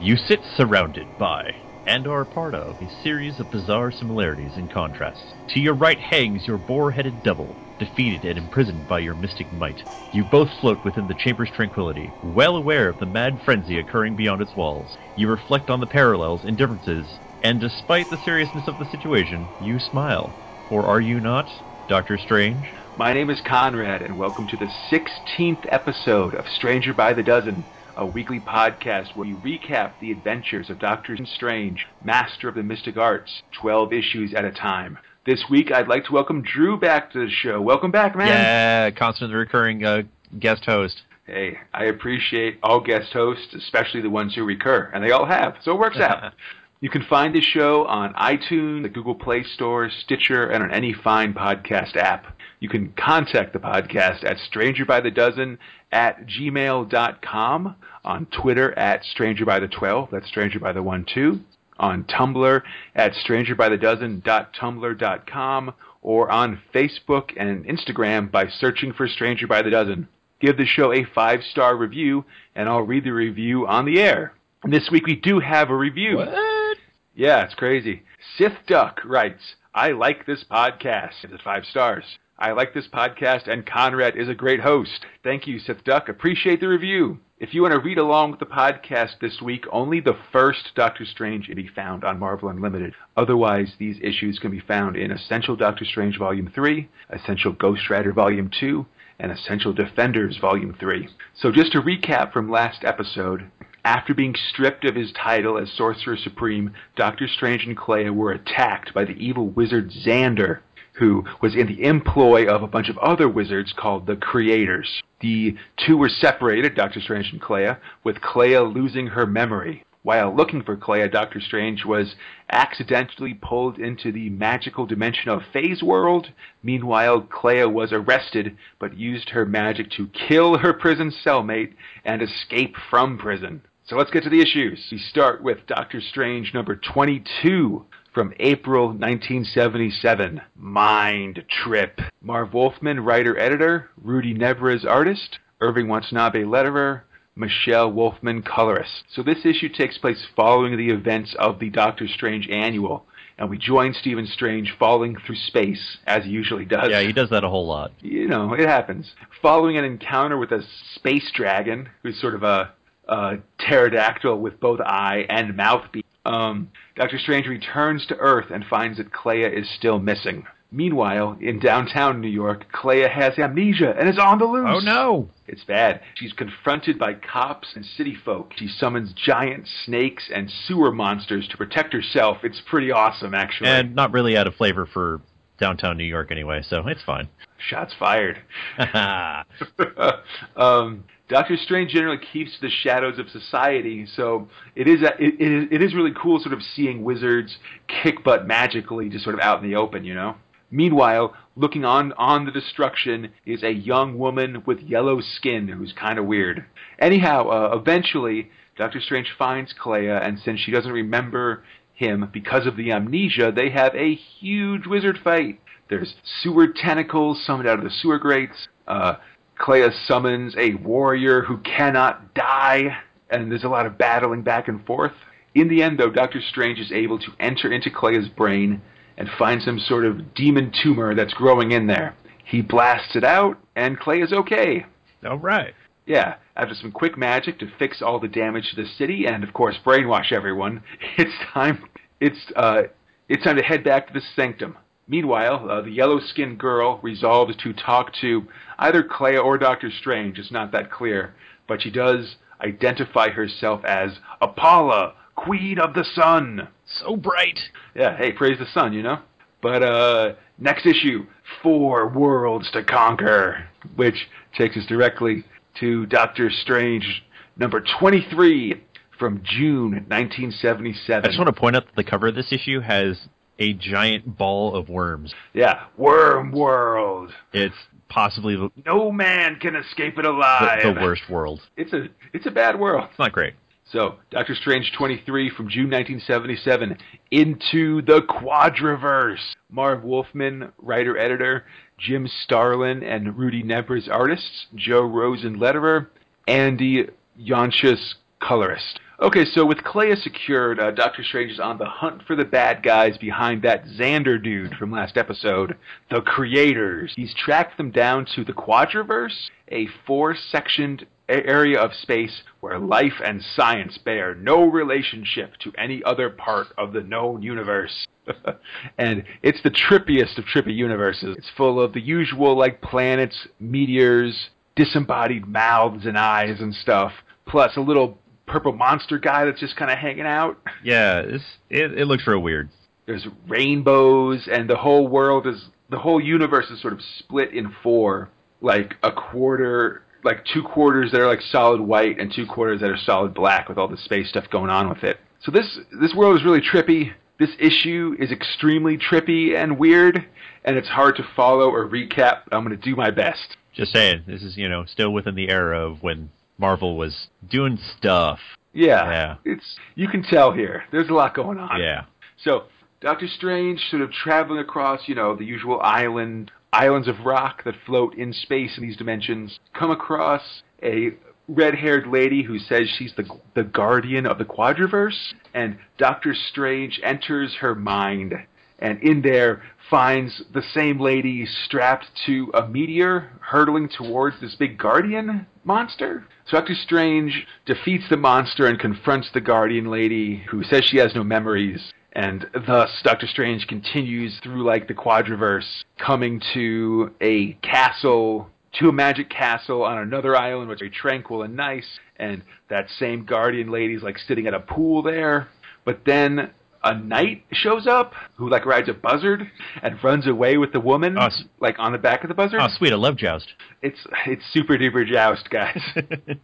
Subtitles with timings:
[0.00, 5.34] You sit surrounded by, and are part of, a series of bizarre similarities and contrasts.
[5.48, 9.80] To your right hangs your boar headed double, defeated and imprisoned by your mystic might.
[10.12, 14.40] You both float within the chamber's tranquility, well aware of the mad frenzy occurring beyond
[14.40, 14.96] its walls.
[15.16, 19.80] You reflect on the parallels and differences, and despite the seriousness of the situation, you
[19.80, 20.36] smile.
[20.70, 21.48] Or are you not,
[21.88, 22.72] Doctor Strange?
[22.96, 27.66] My name is Conrad, and welcome to the 16th episode of Stranger by the Dozen,
[27.98, 32.96] a weekly podcast where we recap the adventures of Doctor Strange, master of the mystic
[32.96, 34.96] arts, 12 issues at a time.
[35.26, 37.60] This week, I'd like to welcome Drew back to the show.
[37.60, 38.28] Welcome back, man.
[38.28, 40.02] Yeah, constant recurring uh,
[40.38, 41.02] guest host.
[41.26, 45.56] Hey, I appreciate all guest hosts, especially the ones who recur, and they all have,
[45.62, 46.32] so it works out.
[46.80, 50.92] You can find this show on iTunes, the Google Play Store, Stitcher, and on any
[50.92, 52.36] fine podcast app.
[52.60, 55.58] You can contact the podcast at strangerbythedozen
[55.90, 61.40] at gmail.com, on Twitter at strangerbythe12, that's stranger by the one two,
[61.78, 62.62] on Tumblr
[62.94, 70.08] at strangerbythedozen.tumblr.com, or on Facebook and Instagram by searching for Stranger by the Dozen.
[70.40, 74.34] Give the show a five star review, and I'll read the review on the air.
[74.62, 76.16] And this week we do have a review.
[76.16, 76.78] What?
[77.14, 78.02] Yeah, it's crazy.
[78.36, 81.24] Sith Duck writes, I like this podcast.
[81.24, 82.04] It's five stars.
[82.38, 85.04] I like this podcast, and Conrad is a great host.
[85.24, 86.08] Thank you, Sith Duck.
[86.08, 87.18] Appreciate the review.
[87.40, 91.04] If you want to read along with the podcast this week, only the first Doctor
[91.04, 92.94] Strange can be found on Marvel Unlimited.
[93.16, 98.12] Otherwise, these issues can be found in Essential Doctor Strange Volume 3, Essential Ghost Rider
[98.12, 98.84] Volume 2,
[99.20, 101.08] and Essential Defenders Volume 3.
[101.40, 103.48] So just to recap from last episode,
[103.84, 108.92] after being stripped of his title as Sorcerer Supreme, Doctor Strange and Clea were attacked
[108.92, 110.58] by the evil wizard Xander,
[110.94, 115.04] who was in the employ of a bunch of other wizards called the Creators.
[115.20, 119.84] The two were separated, Doctor Strange and Clea, with Clea losing her memory.
[120.02, 122.14] While looking for Clea, Doctor Strange was
[122.50, 126.28] accidentally pulled into the magical dimension of Phase World.
[126.62, 132.76] Meanwhile, Clea was arrested, but used her magic to kill her prison cellmate and escape
[132.88, 133.62] from prison.
[133.84, 134.86] So let's get to the issues.
[134.92, 137.84] We start with Doctor Strange number 22
[138.18, 140.40] from April 1977.
[140.56, 142.00] Mind Trip.
[142.20, 143.90] Marv Wolfman, writer editor.
[143.96, 145.38] Rudy Nebres, artist.
[145.60, 147.02] Irving Watanabe, letterer.
[147.36, 149.04] Michelle Wolfman, colorist.
[149.14, 153.06] So this issue takes place following the events of the Doctor Strange annual.
[153.38, 156.88] And we join Stephen Strange falling through space, as he usually does.
[156.90, 157.92] Yeah, he does that a whole lot.
[158.00, 159.12] You know, it happens.
[159.40, 160.64] Following an encounter with a
[160.96, 162.72] space dragon, who's sort of a,
[163.06, 168.64] a pterodactyl with both eye and mouth beat, um, Doctor Strange returns to Earth and
[168.64, 170.46] finds that Clea is still missing.
[170.70, 174.68] Meanwhile, in downtown New York, Clea has amnesia and is on the loose.
[174.68, 175.30] Oh no!
[175.46, 176.02] It's bad.
[176.14, 178.52] She's confronted by cops and city folk.
[178.56, 182.38] She summons giant snakes and sewer monsters to protect herself.
[182.42, 183.70] It's pretty awesome, actually.
[183.70, 185.22] And not really out of flavor for
[185.58, 187.30] downtown New York anyway, so it's fine.
[187.70, 188.38] Shots fired.
[190.56, 195.52] um, Doctor Strange generally keeps the shadows of society, so it is, a, it, it
[195.52, 199.40] is it is really cool, sort of seeing wizards kick butt magically, just sort of
[199.40, 200.36] out in the open, you know.
[200.70, 206.18] Meanwhile, looking on on the destruction is a young woman with yellow skin who's kind
[206.18, 206.64] of weird.
[206.98, 211.62] Anyhow, uh, eventually, Doctor Strange finds Clea, and since she doesn't remember
[211.94, 215.60] him because of the amnesia, they have a huge wizard fight.
[215.90, 218.68] There's sewer tentacles summoned out of the sewer grates.
[218.86, 219.16] Uh,
[219.58, 222.96] Clea summons a warrior who cannot die,
[223.30, 225.12] and there's a lot of battling back and forth.
[225.54, 228.80] In the end, though, Doctor Strange is able to enter into Clea's brain
[229.16, 232.14] and find some sort of demon tumor that's growing in there.
[232.44, 234.86] He blasts it out, and Clea is okay.
[235.28, 235.74] All right.
[236.06, 239.52] Yeah, after some quick magic to fix all the damage to the city, and of
[239.52, 240.82] course brainwash everyone,
[241.18, 241.84] it's time.
[242.20, 242.82] It's uh,
[243.28, 244.78] it's time to head back to the sanctum.
[245.08, 248.46] Meanwhile, uh, the yellow-skinned girl resolves to talk to
[248.78, 250.38] either Clea or Doctor Strange.
[250.38, 251.34] It's not that clear,
[251.66, 256.68] but she does identify herself as Apollo, Queen of the Sun.
[256.84, 257.58] So bright.
[257.94, 259.20] Yeah, hey, praise the sun, you know?
[259.62, 261.26] But uh next issue,
[261.62, 265.44] Four Worlds to Conquer, which takes us directly
[265.80, 267.24] to Doctor Strange
[267.56, 268.82] number 23
[269.18, 271.24] from June 1977.
[271.24, 273.28] I just want to point out that the cover of this issue has
[273.58, 275.34] a giant ball of worms.
[275.52, 277.32] Yeah, Worm World.
[277.52, 277.74] It's
[278.08, 280.82] possibly the, No man can escape it alive.
[280.82, 281.60] the worst world.
[281.76, 283.08] It's a it's a bad world.
[283.10, 283.54] It's not great.
[283.90, 286.98] So, Doctor Strange 23 from June 1977,
[287.30, 289.54] Into the Quadriverse.
[289.70, 291.64] Marv Wolfman, writer editor,
[291.98, 296.08] Jim Starlin and Rudy Nebres artists, Joe Rosen letterer,
[296.46, 297.06] Andy
[297.40, 299.00] Yanchus colorist.
[299.20, 302.84] Okay, so with Clea secured, uh, Doctor Strange is on the hunt for the bad
[302.84, 305.76] guys behind that Xander dude from last episode,
[306.08, 307.14] the Creators.
[307.16, 313.42] He's tracked them down to the Quadriverse, a four-sectioned area of space where life and
[313.56, 318.06] science bear no relationship to any other part of the known universe.
[318.98, 321.34] and it's the trippiest of trippy universes.
[321.36, 327.10] It's full of the usual like planets, meteors, disembodied mouths and eyes and stuff,
[327.48, 328.16] plus a little
[328.48, 330.58] purple monster guy that's just kind of hanging out.
[330.84, 332.68] Yeah, it's, it it looks real weird.
[333.06, 337.74] There's rainbows, and the whole world is the whole universe is sort of split in
[337.82, 338.30] four,
[338.60, 342.90] like a quarter, like two quarters that are like solid white, and two quarters that
[342.90, 345.18] are solid black, with all the space stuff going on with it.
[345.42, 347.12] So this this world is really trippy.
[347.38, 350.26] This issue is extremely trippy and weird,
[350.64, 352.42] and it's hard to follow or recap.
[352.52, 353.56] I'm going to do my best.
[353.74, 357.78] Just saying, this is you know still within the era of when Marvel was doing
[357.96, 358.40] stuff.
[358.72, 359.34] Yeah, Yeah.
[359.44, 360.84] it's you can tell here.
[360.92, 361.80] There's a lot going on.
[361.80, 362.04] Yeah.
[362.36, 362.64] So
[363.00, 367.74] Doctor Strange, sort of traveling across, you know, the usual island islands of rock that
[367.86, 371.12] float in space in these dimensions, come across a
[371.48, 373.24] red-haired lady who says she's the
[373.54, 378.34] the guardian of the quadriverse, and Doctor Strange enters her mind,
[378.80, 384.76] and in there finds the same lady strapped to a meteor hurtling towards this big
[384.76, 386.24] guardian monster.
[386.46, 391.14] So Doctor Strange defeats the monster and confronts the guardian lady who says she has
[391.14, 391.92] no memories.
[392.12, 398.50] And thus, Doctor Strange continues through like the quadriverse, coming to a castle,
[398.80, 401.86] to a magic castle on another island, which is very tranquil and nice.
[402.16, 405.48] And that same guardian lady's like sitting at a pool there.
[405.84, 406.50] But then
[406.84, 409.50] a knight shows up who like rides a buzzard
[409.82, 411.28] and runs away with the woman, Oh,
[411.60, 412.60] like on the back of the buzzard.
[412.62, 412.92] Oh, sweet!
[412.92, 413.48] I love Joust.
[413.82, 415.80] It's it's super duper joust, guys.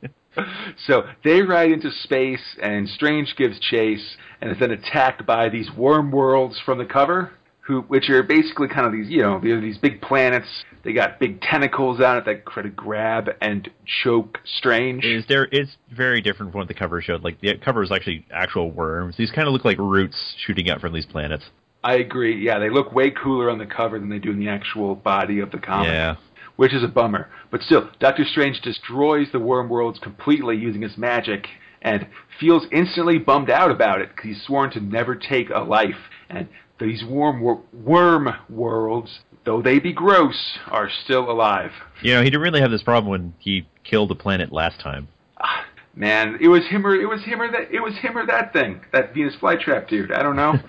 [0.87, 5.71] so they ride into space, and Strange gives chase, and is then attacked by these
[5.77, 9.79] worm worlds from the cover, who which are basically kind of these you know these
[9.79, 10.49] big planets.
[10.85, 13.71] They got big tentacles on it that try to grab and
[14.03, 15.05] choke Strange.
[15.05, 15.49] is there?
[15.51, 17.25] It's very different from what the cover showed.
[17.25, 19.17] Like the cover is actually actual worms.
[19.17, 21.45] These kind of look like roots shooting out from these planets.
[21.83, 22.43] I agree.
[22.45, 25.41] Yeah, they look way cooler on the cover than they do in the actual body
[25.41, 25.89] of the comic.
[25.89, 26.17] Yeah.
[26.57, 27.29] which is a bummer.
[27.51, 31.47] But still, Doctor Strange destroys the worm worlds completely using his magic
[31.83, 32.07] and
[32.41, 36.11] feels instantly bummed out about it because he's sworn to never take a life.
[36.31, 36.49] And
[36.81, 41.73] these worm, wor- worm worlds, though they be gross, are still alive.
[42.03, 45.09] You know, he didn't really have this problem when he killed the planet last time.
[45.39, 45.65] Ah,
[45.95, 48.53] man, it was him or it was him or that it was him or that
[48.53, 50.13] thing, that Venus flytrap dude.
[50.13, 50.55] I don't know.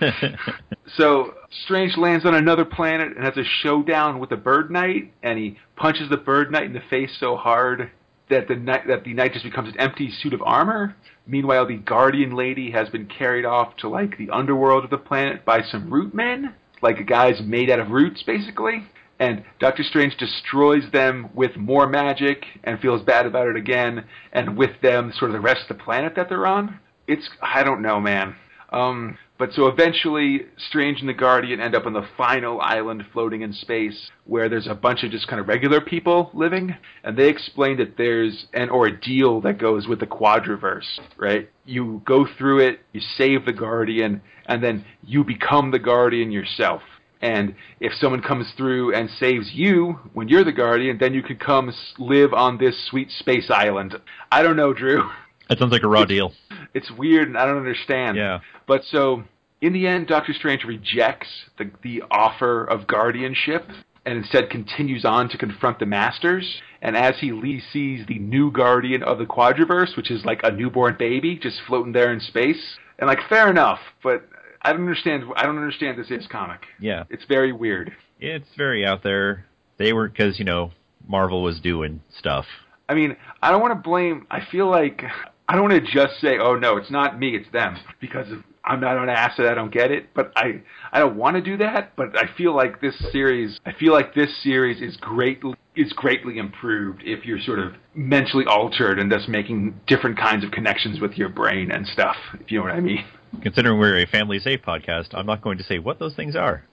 [0.96, 1.34] So
[1.64, 5.58] Strange lands on another planet and has a showdown with the Bird Knight, and he
[5.76, 7.90] punches the Bird Knight in the face so hard
[8.28, 10.96] that the knight that the knight just becomes an empty suit of armor.
[11.26, 15.44] Meanwhile, the Guardian Lady has been carried off to like the underworld of the planet
[15.44, 18.86] by some root men, like a guys made out of roots, basically.
[19.18, 24.56] And Doctor Strange destroys them with more magic and feels bad about it again, and
[24.58, 26.78] with them, sort of the rest of the planet that they're on.
[27.08, 28.36] It's I don't know, man.
[28.70, 33.42] Um, but so eventually, Strange and the Guardian end up on the final island floating
[33.42, 36.74] in space, where there's a bunch of just kind of regular people living,
[37.04, 41.50] and they explain that there's an ordeal that goes with the Quadriverse, right?
[41.64, 46.82] You go through it, you save the Guardian, and then you become the Guardian yourself.
[47.20, 51.36] And if someone comes through and saves you when you're the Guardian, then you can
[51.36, 53.96] come live on this sweet space island.
[54.30, 55.10] I don't know, Drew.
[55.48, 56.32] That sounds like a raw deal.
[56.74, 58.16] It's weird and I don't understand.
[58.16, 58.40] Yeah.
[58.66, 59.24] But so,
[59.60, 63.64] in the end, Doctor Strange rejects the, the offer of guardianship
[64.04, 66.60] and instead continues on to confront the Masters.
[66.80, 70.52] And as he le- sees the new guardian of the Quadriverse, which is like a
[70.52, 74.28] newborn baby just floating there in space, and like fair enough, but
[74.62, 75.24] I don't understand.
[75.36, 76.60] I don't understand this is comic.
[76.80, 77.04] Yeah.
[77.10, 77.92] It's very weird.
[78.20, 79.44] It's very out there.
[79.78, 80.70] They were because you know
[81.06, 82.46] Marvel was doing stuff.
[82.88, 84.26] I mean, I don't want to blame.
[84.30, 85.02] I feel like
[85.48, 88.26] I don't want to just say, "Oh no, it's not me, it's them," because
[88.66, 89.46] I'm not an asset.
[89.46, 90.12] I don't get it.
[90.12, 90.60] But I,
[90.92, 91.94] I don't want to do that.
[91.96, 96.38] But I feel like this series, I feel like this series is greatly is greatly
[96.38, 101.12] improved if you're sort of mentally altered and thus making different kinds of connections with
[101.16, 102.16] your brain and stuff.
[102.40, 103.04] If you know what I mean.
[103.42, 106.64] Considering we're a family safe podcast, I'm not going to say what those things are.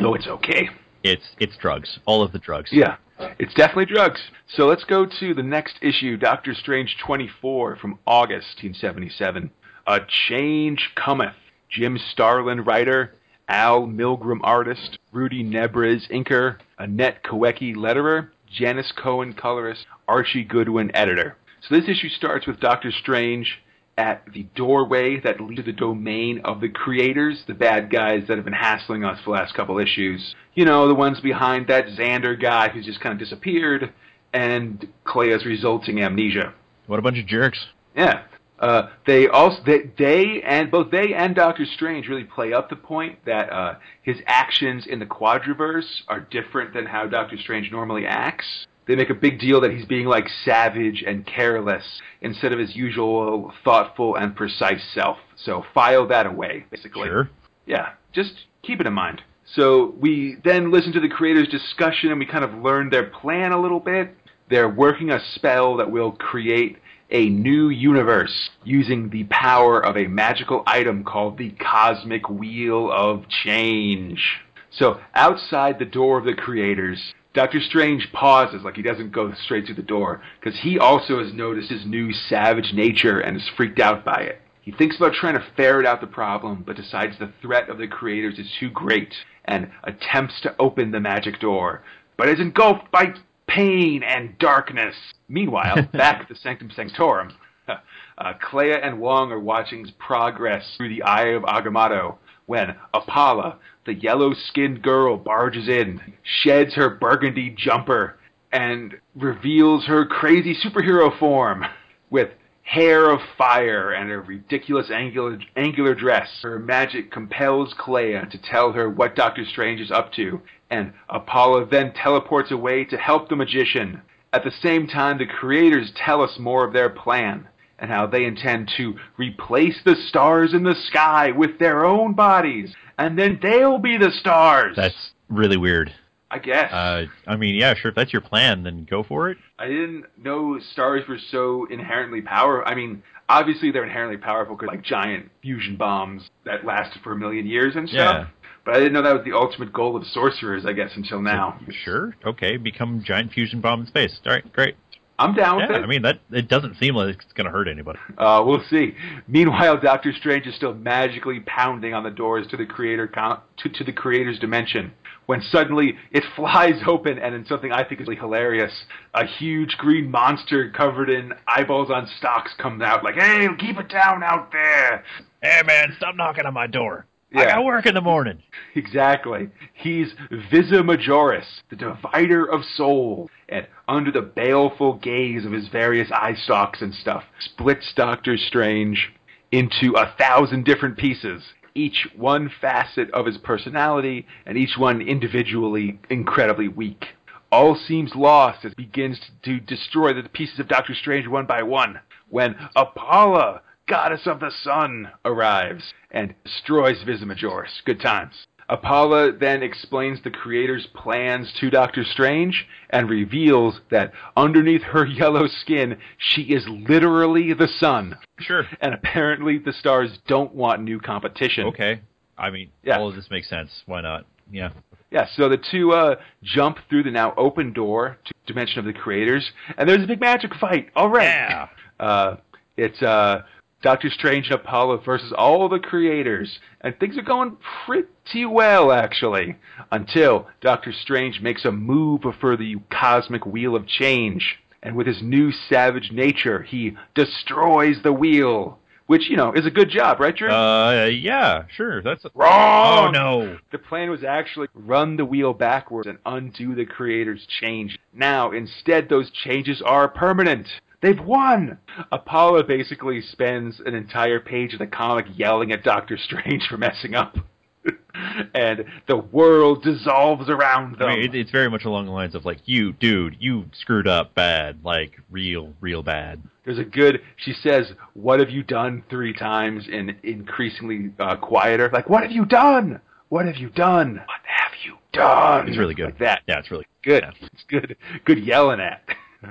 [0.00, 0.68] Though it's okay.
[1.04, 1.98] It's it's drugs.
[2.06, 2.70] All of the drugs.
[2.72, 2.96] Yeah,
[3.38, 4.20] it's definitely drugs.
[4.48, 9.50] So let's go to the next issue, Doctor Strange 24 from August 1977.
[9.86, 11.34] A Change Cometh.
[11.68, 13.14] Jim Starlin, writer.
[13.48, 14.98] Al Milgrom, artist.
[15.12, 16.56] Rudy Nebres, inker.
[16.78, 18.30] Annette Kawecki, letterer.
[18.50, 19.84] Janice Cohen, colorist.
[20.08, 21.36] Archie Goodwin, editor.
[21.68, 23.58] So this issue starts with Doctor Strange
[23.96, 28.36] at the doorway that leads to the domain of the creators, the bad guys that
[28.36, 30.34] have been hassling us for the last couple issues.
[30.54, 33.92] You know, the ones behind that Xander guy who's just kind of disappeared,
[34.32, 36.54] and Clea's resulting amnesia.
[36.86, 37.66] What a bunch of jerks.
[37.96, 38.24] Yeah.
[38.58, 42.76] Uh, they also they, they and both they and Doctor Strange really play up the
[42.76, 48.06] point that uh, his actions in the Quadriverse are different than how Doctor Strange normally
[48.06, 48.66] acts.
[48.86, 51.84] They make a big deal that he's being like savage and careless
[52.20, 55.18] instead of his usual thoughtful and precise self.
[55.36, 57.08] So file that away, basically.
[57.08, 57.30] Sure.
[57.66, 59.22] Yeah, just keep it in mind.
[59.54, 63.52] So we then listen to the creators' discussion and we kind of learn their plan
[63.52, 64.14] a little bit.
[64.50, 66.78] They're working a spell that will create
[67.10, 73.28] a new universe using the power of a magical item called the Cosmic Wheel of
[73.28, 74.40] Change.
[74.70, 79.66] So outside the door of the creators, Doctor Strange pauses like he doesn't go straight
[79.66, 83.80] to the door because he also has noticed his new savage nature and is freaked
[83.80, 84.40] out by it.
[84.62, 87.88] He thinks about trying to ferret out the problem, but decides the threat of the
[87.88, 89.12] creators is too great
[89.44, 91.82] and attempts to open the magic door,
[92.16, 93.14] but is engulfed by
[93.48, 94.94] pain and darkness.
[95.28, 97.32] Meanwhile, back at the Sanctum Sanctorum,
[97.68, 103.58] uh, Clea and Wong are watching his progress through the Eye of Agamotto when Apollo,
[103.86, 108.18] the yellow-skinned girl, barges in, sheds her burgundy jumper,
[108.52, 111.64] and reveals her crazy superhero form
[112.10, 112.30] with
[112.62, 116.28] hair of fire and a ridiculous angular, angular dress.
[116.42, 121.66] Her magic compels Clea to tell her what Doctor Strange is up to, and Apollo
[121.66, 124.02] then teleports away to help the magician.
[124.32, 127.48] At the same time, the creators tell us more of their plan
[127.84, 132.74] and how they intend to replace the stars in the sky with their own bodies,
[132.98, 134.74] and then they'll be the stars.
[134.74, 135.92] That's really weird.
[136.30, 136.72] I guess.
[136.72, 137.90] Uh, I mean, yeah, sure.
[137.90, 139.36] If that's your plan, then go for it.
[139.58, 142.64] I didn't know stars were so inherently powerful.
[142.66, 147.16] I mean, obviously they're inherently powerful because like giant fusion bombs that lasted for a
[147.16, 148.26] million years and stuff.
[148.26, 148.26] Yeah.
[148.64, 150.64] But I didn't know that was the ultimate goal of sorcerers.
[150.64, 151.60] I guess until now.
[151.84, 152.16] Sure.
[152.24, 152.56] Okay.
[152.56, 154.18] Become giant fusion bomb in space.
[154.24, 154.52] All right.
[154.54, 154.76] Great.
[155.24, 155.76] I'm down with Yeah.
[155.78, 155.82] it.
[155.82, 157.98] I mean, that it doesn't seem like it's gonna hurt anybody.
[158.18, 158.94] Uh, we'll see.
[159.26, 163.68] Meanwhile, Doctor Strange is still magically pounding on the doors to the creator con- to,
[163.68, 164.92] to the creator's dimension.
[165.26, 169.76] When suddenly it flies open, and in something I think is really hilarious, a huge
[169.78, 174.52] green monster covered in eyeballs on stalks comes out, like, "Hey, keep it down out
[174.52, 175.02] there!"
[175.42, 177.06] Hey, man, stop knocking on my door.
[177.34, 178.42] I gotta work in the morning.
[178.76, 179.50] Exactly.
[179.72, 180.14] He's
[180.50, 186.34] Visa Majoris, the divider of souls, and under the baleful gaze of his various eye
[186.34, 189.12] stalks and stuff, splits Doctor Strange
[189.52, 191.44] into a thousand different pieces,
[191.76, 197.04] each one facet of his personality, and each one individually incredibly weak.
[197.52, 201.62] All seems lost as he begins to destroy the pieces of Doctor Strange one by
[201.62, 207.82] one, when Apollo, goddess of the sun, arrives and destroys Visimajoris.
[207.84, 208.46] Good times.
[208.68, 215.46] Apollo then explains the creator's plans to Doctor Strange and reveals that underneath her yellow
[215.46, 218.16] skin, she is literally the sun.
[218.38, 218.64] Sure.
[218.80, 221.66] And apparently the stars don't want new competition.
[221.66, 222.00] Okay.
[222.38, 222.98] I mean, Yeah.
[222.98, 223.70] all of this makes sense.
[223.86, 224.24] Why not?
[224.50, 224.70] Yeah.
[225.10, 228.92] Yeah, so the two uh, jump through the now open door to Dimension of the
[228.92, 229.48] Creators,
[229.78, 230.88] and there's a big magic fight.
[230.96, 231.22] All right.
[231.24, 231.68] Yeah.
[232.00, 232.36] Uh,
[232.76, 233.42] it's uh,
[233.84, 239.56] Doctor Strange and Apollo versus all the creators, and things are going pretty well, actually,
[239.92, 245.20] until Doctor Strange makes a move for the cosmic wheel of change, and with his
[245.22, 250.34] new savage nature, he destroys the wheel, which you know is a good job, right,
[250.34, 250.48] Drew?
[250.48, 252.00] Uh, yeah, sure.
[252.00, 253.08] That's Wrong.
[253.08, 253.58] Oh no.
[253.70, 257.98] The plan was actually run the wheel backwards and undo the creator's change.
[258.14, 260.68] Now, instead, those changes are permanent.
[261.04, 261.76] They've won!
[262.12, 267.14] Apollo basically spends an entire page of the comic yelling at Doctor Strange for messing
[267.14, 267.36] up.
[268.54, 271.10] and the world dissolves around them.
[271.10, 274.08] I mean, it, it's very much along the lines of like, you, dude, you screwed
[274.08, 276.42] up bad, like real, real bad.
[276.64, 281.90] There's a good, she says, What have you done three times in increasingly uh, quieter?
[281.92, 283.02] Like, What have you done?
[283.28, 284.22] What have you done?
[284.24, 285.68] What have you done?
[285.68, 286.06] It's really good.
[286.06, 286.42] Like that.
[286.48, 287.24] Yeah, it's really Good.
[287.24, 287.48] Yeah.
[287.52, 287.96] It's good.
[288.24, 289.06] Good yelling at.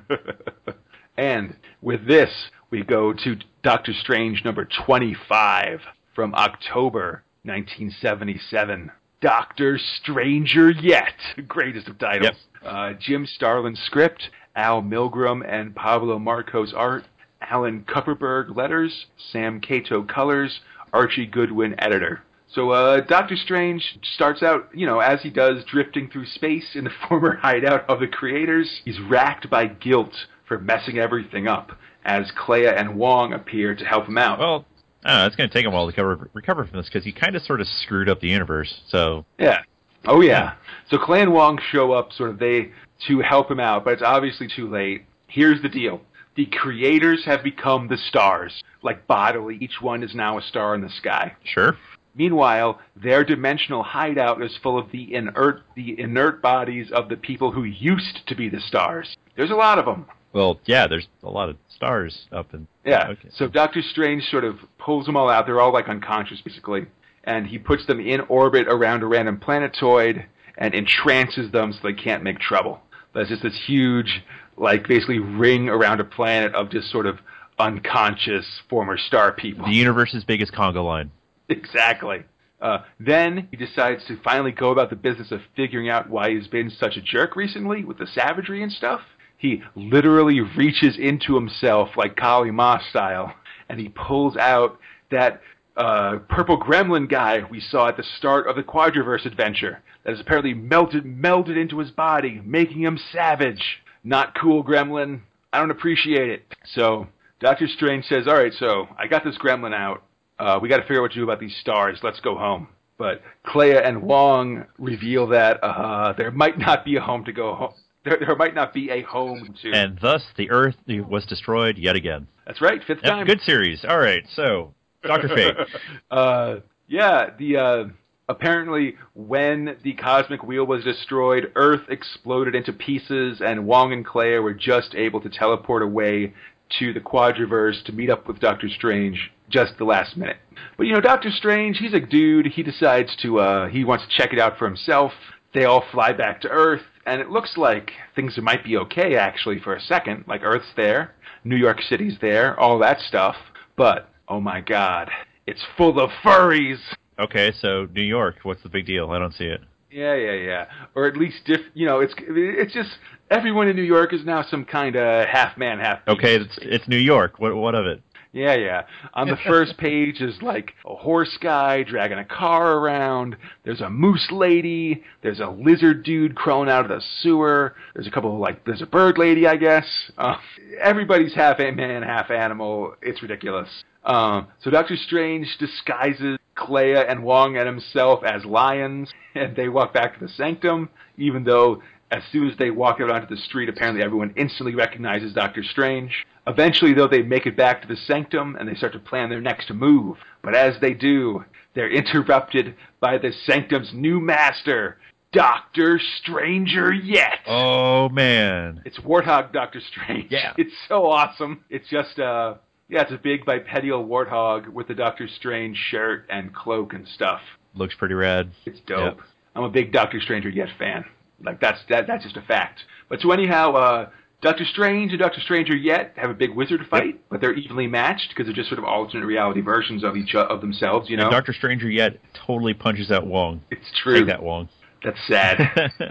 [1.18, 2.30] and with this,
[2.70, 5.80] we go to Doctor Strange number 25
[6.16, 8.92] from October 1977.
[9.22, 11.14] Doctor Stranger Yet.
[11.48, 12.36] Greatest of titles.
[12.66, 17.06] Uh, Jim Starlin script, Al Milgrom and Pablo Marcos art,
[17.42, 22.24] Alan Kupperberg letters, Sam Cato colors, Archie Goodwin editor.
[22.54, 26.84] So uh, Doctor Strange starts out, you know, as he does, drifting through space in
[26.84, 28.82] the former hideout of the creators.
[28.86, 30.14] He's racked by guilt
[30.48, 31.72] for messing everything up
[32.06, 34.40] as Clea and Wong appear to help him out.
[34.40, 34.66] Well,
[35.06, 36.88] I don't know, it's going to take him a while to recover, recover from this
[36.88, 38.82] because he kind of sort of screwed up the universe.
[38.88, 39.62] So Yeah.
[40.06, 40.56] Oh yeah.
[40.90, 42.72] So Clea and Wong show up sort of they
[43.08, 45.06] to help him out, but it's obviously too late.
[45.28, 46.02] Here's the deal.
[46.36, 48.64] The creators have become the stars.
[48.82, 51.36] Like bodily, each one is now a star in the sky.
[51.44, 51.78] sure.
[52.16, 57.52] Meanwhile, their dimensional hideout is full of the inert the inert bodies of the people
[57.52, 59.16] who used to be the stars.
[59.36, 60.06] There's a lot of them.
[60.34, 62.68] Well, yeah, there's a lot of stars up in.
[62.86, 63.10] Yeah.
[63.10, 63.30] Okay.
[63.36, 65.46] So Doctor Strange sort of pulls them all out.
[65.46, 66.88] They're all like unconscious, basically,
[67.24, 70.26] and he puts them in orbit around a random planetoid
[70.58, 72.82] and entrances them so they can't make trouble.
[73.14, 74.24] There's just this huge,
[74.58, 77.20] like, basically ring around a planet of just sort of
[77.60, 79.66] unconscious former star people.
[79.66, 81.12] The universe's biggest conga line.
[81.50, 82.24] Exactly.
[82.60, 86.48] Uh, then he decides to finally go about the business of figuring out why he's
[86.48, 89.02] been such a jerk recently with the savagery and stuff.
[89.44, 93.36] He literally reaches into himself like Kali Ma style,
[93.68, 94.80] and he pulls out
[95.12, 95.42] that
[95.76, 100.22] uh, purple gremlin guy we saw at the start of the Quadriverse adventure that has
[100.22, 103.82] apparently melted melded into his body, making him savage.
[104.02, 105.20] Not cool, gremlin.
[105.52, 106.46] I don't appreciate it.
[106.74, 107.08] So
[107.42, 110.04] Doctor Strange says, "All right, so I got this gremlin out.
[110.40, 112.00] Uh, we got to figure out what to do about these stars.
[112.02, 117.02] Let's go home." But Clea and Wong reveal that uh, there might not be a
[117.02, 117.74] home to go home.
[118.04, 119.72] There, there might not be a home to.
[119.72, 122.28] And thus, the Earth was destroyed yet again.
[122.46, 123.26] That's right, fifth Yep, time.
[123.26, 123.86] good series.
[123.86, 125.56] All right, so Doctor Fate.
[126.12, 126.58] uh,
[126.88, 127.84] yeah, the uh,
[128.28, 134.40] apparently when the cosmic wheel was destroyed, Earth exploded into pieces, and Wong and Clea
[134.40, 136.34] were just able to teleport away
[136.80, 140.38] to the Quadriverse to meet up with Doctor Strange just the last minute.
[140.78, 142.48] But you know, Doctor Strange, he's a dude.
[142.48, 145.12] He decides to uh, he wants to check it out for himself.
[145.54, 149.60] They all fly back to Earth, and it looks like things might be okay actually
[149.60, 150.26] for a second.
[150.28, 153.36] Like Earth's there, New York City's there, all that stuff.
[153.76, 155.10] But oh my God,
[155.46, 156.80] it's full of furries.
[157.20, 158.38] Okay, so New York.
[158.44, 159.12] What's the big deal?
[159.12, 159.62] I don't see it.
[159.92, 160.66] Yeah, yeah, yeah.
[160.96, 162.90] Or at least, diff, you know, it's it's just
[163.30, 166.04] everyone in New York is now some kind of half man, half.
[166.06, 166.18] beast.
[166.18, 167.40] Okay, it's it's New York.
[167.40, 168.02] What what of it?
[168.34, 168.82] Yeah, yeah.
[169.14, 173.38] On the first page is like a horse guy dragging a car around.
[173.64, 175.04] There's a moose lady.
[175.22, 177.76] There's a lizard dude crawling out of the sewer.
[177.94, 179.86] There's a couple of like, there's a bird lady, I guess.
[180.18, 180.36] Uh,
[180.82, 182.96] everybody's half a man, half animal.
[183.04, 183.70] It's ridiculous.
[184.04, 189.94] Um, so Doctor Strange disguises Clea and Wong and himself as lions, and they walk
[189.94, 193.70] back to the sanctum, even though as soon as they walk out onto the street,
[193.70, 196.26] apparently everyone instantly recognizes Doctor Strange.
[196.46, 199.42] Eventually, though, they make it back to the sanctum and they start to plan their
[199.42, 200.18] next move.
[200.44, 204.98] But as they do, they're interrupted by the sanctum's new master,
[205.32, 207.40] Doctor Stranger Yet.
[207.48, 208.82] Oh man.
[208.86, 210.28] It's Warthog Doctor Strange.
[210.30, 210.54] Yeah.
[210.58, 211.64] It's so awesome.
[211.70, 212.56] It's just uh
[212.90, 217.42] yeah, it's a big bipedal warthog with the Doctor Strange shirt and cloak and stuff.
[217.74, 218.52] Looks pretty rad.
[218.66, 219.22] It's dope.
[219.56, 221.06] I'm a big Doctor Stranger Yet fan.
[221.44, 222.82] Like that's that that's just a fact.
[223.10, 224.10] But so anyhow, uh
[224.44, 228.28] Doctor Strange and Doctor Stranger Yet have a big wizard fight, but they're evenly matched
[228.30, 231.24] because they're just sort of alternate reality versions of each of themselves, you know.
[231.24, 233.62] And Doctor Stranger yet totally punches out Wong.
[233.72, 234.20] it's true.
[234.20, 234.68] Take that Wong.
[235.02, 235.60] That's sad.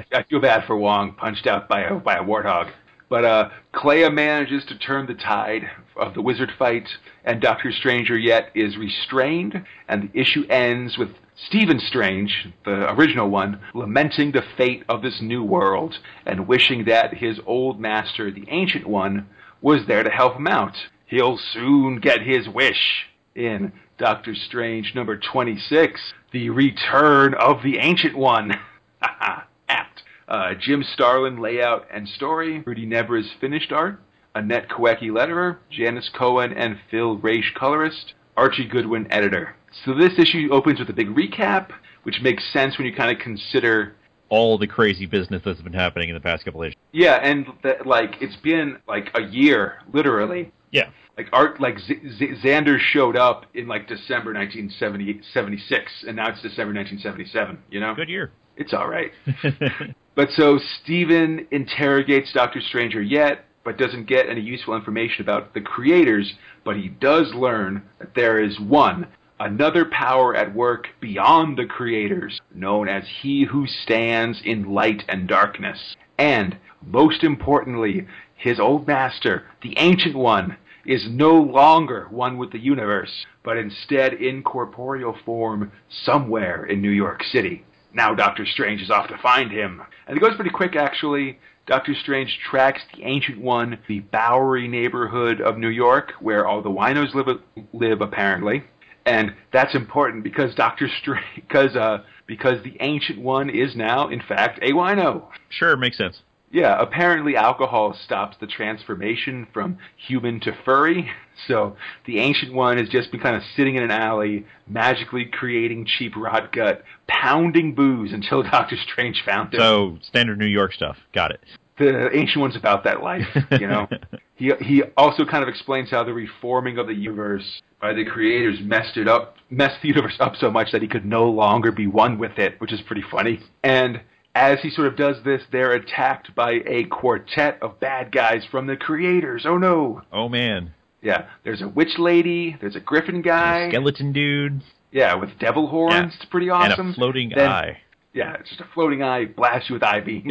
[0.12, 2.70] I feel bad for Wong, punched out by a by a warthog.
[3.10, 6.88] But uh, Clea manages to turn the tide of the wizard fight,
[7.26, 11.10] and Doctor Stranger yet is restrained, and the issue ends with
[11.46, 17.14] Stephen Strange, the original one, lamenting the fate of this new world and wishing that
[17.14, 19.26] his old master, the Ancient One,
[19.60, 20.76] was there to help him out.
[21.06, 23.06] He'll soon get his wish.
[23.34, 26.00] In Doctor Strange number 26,
[26.32, 28.52] The Return of the Ancient One.
[29.02, 30.02] Apt.
[30.28, 34.00] Uh, Jim Starlin layout and story, Rudy Nebres finished art,
[34.34, 39.56] Annette Kawecki letterer, Janice Cohen and Phil Raish colorist, Archie Goodwin editor.
[39.84, 41.70] So this issue opens with a big recap,
[42.02, 43.94] which makes sense when you kind of consider
[44.28, 46.76] All the crazy business that's been happening in the past couple issues.
[46.92, 50.52] yeah, and that like it's been like a year, literally.
[50.70, 50.88] Yeah.
[51.18, 56.40] Like art, like Z- Z- Xander showed up in like December 1976, and now it's
[56.42, 57.58] December 1977.
[57.70, 58.32] You know, Good year.
[58.56, 59.12] it's all right.
[60.14, 65.62] But so Stephen interrogates Doctor Stranger yet, but doesn't get any useful information about the
[65.62, 66.34] creators,
[66.66, 69.06] but he does learn that there is one,
[69.42, 75.26] another power at work beyond the creators, known as He Who Stands in Light and
[75.26, 75.96] Darkness.
[76.16, 82.58] And, most importantly, his old master, the Ancient One, is no longer one with the
[82.58, 85.72] universe, but instead in corporeal form
[86.04, 87.64] somewhere in New York City.
[87.92, 89.82] Now Doctor Strange is off to find him.
[90.06, 91.38] And it goes pretty quick, actually.
[91.66, 96.70] Doctor Strange tracks the Ancient One, the Bowery neighborhood of New York, where all the
[96.70, 97.40] winos live,
[97.72, 98.64] live apparently,
[99.06, 104.20] and that's important because Doctor Strange, because uh, because the Ancient One is now, in
[104.20, 105.26] fact, a wino.
[105.50, 106.22] Sure, makes sense.
[106.52, 111.10] Yeah, apparently alcohol stops the transformation from human to furry.
[111.48, 115.86] So the Ancient One has just been kind of sitting in an alley, magically creating
[115.86, 119.58] cheap rot gut, pounding booze until Doctor Strange found him.
[119.58, 120.98] So standard New York stuff.
[121.12, 121.40] Got it.
[121.78, 123.26] The Ancient One's about that life,
[123.58, 123.88] you know.
[124.36, 128.58] he he also kind of explains how the reforming of the universe by the creators
[128.62, 131.88] messed it up, messed the universe up so much that he could no longer be
[131.88, 133.40] one with it, which is pretty funny.
[133.64, 134.00] And
[134.36, 138.68] as he sort of does this, they're attacked by a quartet of bad guys from
[138.68, 139.44] the creators.
[139.44, 140.02] Oh no!
[140.12, 140.72] Oh man.
[141.02, 144.62] Yeah, there's a witch lady, there's a griffin guy, a skeleton dude.
[144.92, 145.94] Yeah, with devil horns.
[145.94, 146.10] Yeah.
[146.14, 146.86] It's pretty awesome.
[146.86, 147.78] And a floating then, eye.
[148.14, 150.30] Yeah, it's just a floating eye, blasts you with eye beams.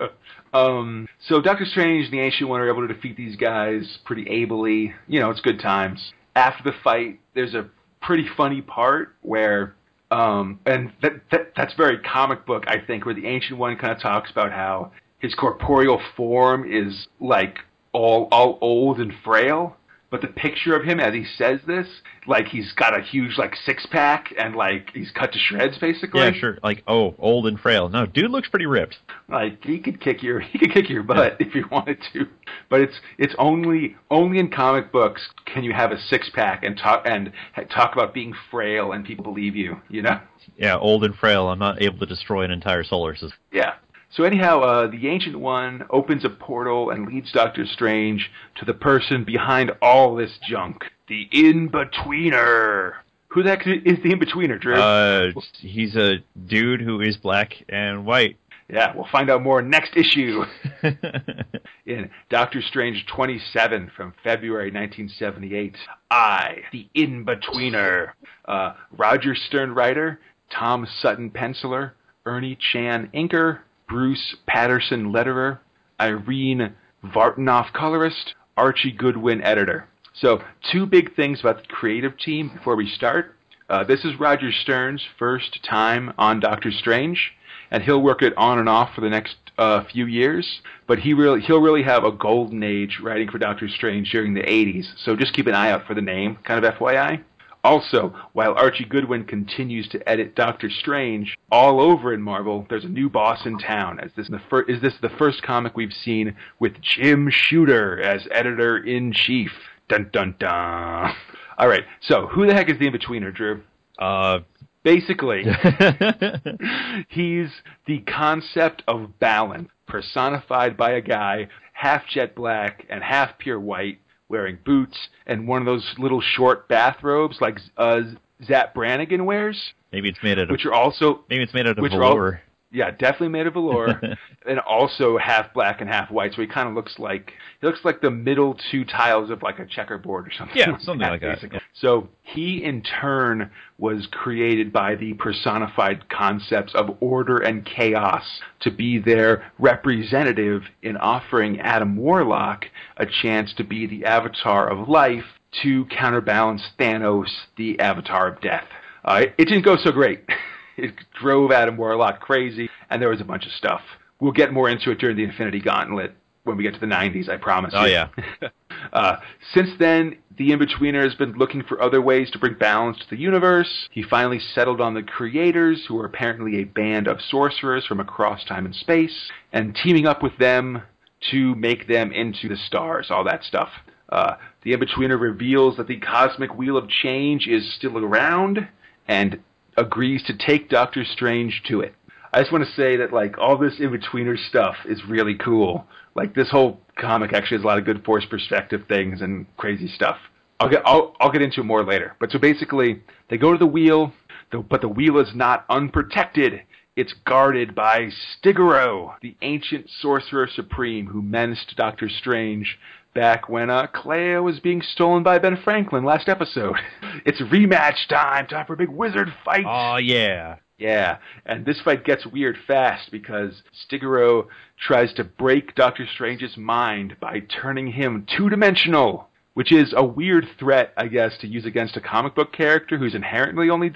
[0.00, 0.12] Yep.
[0.54, 4.26] um, so Doctor Strange and the Ancient One are able to defeat these guys pretty
[4.30, 4.94] ably.
[5.08, 6.12] You know, it's good times.
[6.34, 7.68] After the fight, there's a
[8.00, 9.74] pretty funny part where
[10.10, 13.92] um, and that, that that's very comic book, I think, where the Ancient One kind
[13.92, 17.58] of talks about how his corporeal form is like
[17.92, 19.76] all all old and frail,
[20.10, 21.86] but the picture of him as he says this,
[22.26, 26.20] like he's got a huge like six pack and like he's cut to shreds basically.
[26.20, 26.58] Yeah, sure.
[26.62, 27.88] Like oh, old and frail.
[27.88, 28.98] No, dude looks pretty ripped.
[29.28, 31.46] Like he could kick your he could kick your butt yeah.
[31.46, 32.26] if he wanted to.
[32.68, 36.76] But it's it's only only in comic books can you have a six pack and
[36.76, 37.32] talk and
[37.70, 39.80] talk about being frail and people believe you.
[39.88, 40.20] You know.
[40.56, 41.48] Yeah, old and frail.
[41.48, 43.38] I'm not able to destroy an entire solar system.
[43.52, 43.74] Yeah.
[44.12, 48.74] So anyhow, uh, the Ancient One opens a portal and leads Doctor Strange to the
[48.74, 52.94] person behind all this junk, the In-Betweener.
[53.28, 54.74] Who the heck is the In-Betweener, Drew?
[54.74, 58.36] Uh, he's a dude who is black and white.
[58.68, 60.44] Yeah, we'll find out more next issue.
[61.86, 65.76] in Doctor Strange 27 from February 1978.
[66.10, 68.10] I, the In-Betweener.
[68.44, 70.20] Uh, Roger Stern writer,
[70.52, 71.92] Tom Sutton penciler,
[72.26, 75.58] Ernie Chan inker, Bruce Patterson letterer,
[76.00, 79.88] Irene Vartanoff colorist, Archie Goodwin editor.
[80.14, 83.34] So, two big things about the creative team before we start.
[83.68, 87.32] Uh, this is Roger Stern's first time on Doctor Strange,
[87.70, 90.60] and he'll work it on and off for the next uh, few years.
[90.86, 94.42] But he really he'll really have a golden age writing for Doctor Strange during the
[94.42, 94.86] 80s.
[95.04, 97.24] So just keep an eye out for the name, kind of FYI.
[97.62, 102.88] Also, while Archie Goodwin continues to edit Doctor Strange all over in Marvel, there's a
[102.88, 104.00] new boss in town.
[104.00, 108.26] As this the fir- is this the first comic we've seen with Jim Shooter as
[108.30, 109.52] editor in chief?
[109.88, 111.14] Dun dun dun.
[111.58, 113.62] All right, so who the heck is the in betweener, Drew?
[113.98, 114.38] Uh,
[114.82, 115.42] basically,
[117.08, 117.50] he's
[117.86, 123.99] the concept of balance personified by a guy half jet black and half pure white
[124.30, 128.00] wearing boots and one of those little short bathrobes like uh,
[128.46, 129.60] Zapp Brannigan wears.
[129.92, 132.40] Maybe it's made out of which are also maybe it's made out of velour.
[132.72, 134.00] Yeah, definitely made of velour,
[134.46, 136.32] and also half black and half white.
[136.34, 139.58] So he kind of looks like he looks like the middle two tiles of like
[139.58, 140.56] a checkerboard or something.
[140.56, 141.36] Yeah, something like that.
[141.36, 141.60] Basically.
[141.74, 148.24] So he in turn was created by the personified concepts of order and chaos
[148.60, 154.88] to be their representative in offering Adam Warlock a chance to be the avatar of
[154.88, 155.24] life
[155.62, 158.66] to counterbalance Thanos, the avatar of death.
[159.04, 160.22] Uh, it didn't go so great.
[160.84, 163.80] it drove Adam Warlock crazy, and there was a bunch of stuff.
[164.20, 166.14] We'll get more into it during the Infinity Gauntlet
[166.44, 167.72] when we get to the 90s, I promise.
[167.76, 168.08] Oh, yeah.
[168.92, 169.16] uh,
[169.54, 173.16] since then, the In-Betweener has been looking for other ways to bring balance to the
[173.16, 173.88] universe.
[173.90, 178.44] He finally settled on the Creators, who are apparently a band of sorcerers from across
[178.44, 180.82] time and space, and teaming up with them
[181.30, 183.68] to make them into the stars, all that stuff.
[184.08, 188.66] Uh, the In-Betweener reveals that the cosmic wheel of change is still around,
[189.06, 189.40] and
[189.76, 191.94] agrees to take Doctor Strange to it.
[192.32, 195.86] I just want to say that like all this in betweener stuff is really cool.
[196.14, 199.88] Like this whole comic actually has a lot of good force perspective things and crazy
[199.88, 200.16] stuff.
[200.60, 202.14] I'll get I'll I'll get into it more later.
[202.20, 204.12] But so basically, they go to the wheel,
[204.52, 206.62] but the wheel is not unprotected.
[206.96, 212.78] It's guarded by Stigaro, the ancient sorcerer supreme who menaced Doctor Strange
[213.14, 216.76] back when uh, Clea was being stolen by Ben Franklin last episode.
[217.24, 219.64] it's rematch time, time for a big wizard fight.
[219.66, 220.56] Oh yeah.
[220.78, 224.46] Yeah, and this fight gets weird fast because Stigaro
[224.80, 230.94] tries to break Doctor Strange's mind by turning him two-dimensional, which is a weird threat,
[230.96, 233.92] I guess, to use against a comic book character who's inherently only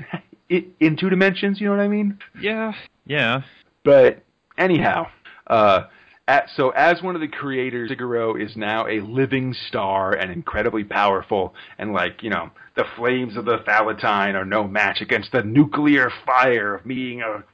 [0.50, 2.18] in two dimensions, you know what I mean?
[2.38, 2.72] Yeah.
[3.06, 3.40] Yeah.
[3.82, 4.22] But
[4.58, 5.06] anyhow,
[5.46, 5.84] uh,
[6.26, 10.82] At, so, as one of the creators, Stigaro is now a living star and incredibly
[10.82, 15.42] powerful, and like you know, the flames of the Faltine are no match against the
[15.42, 17.44] nuclear fire of being a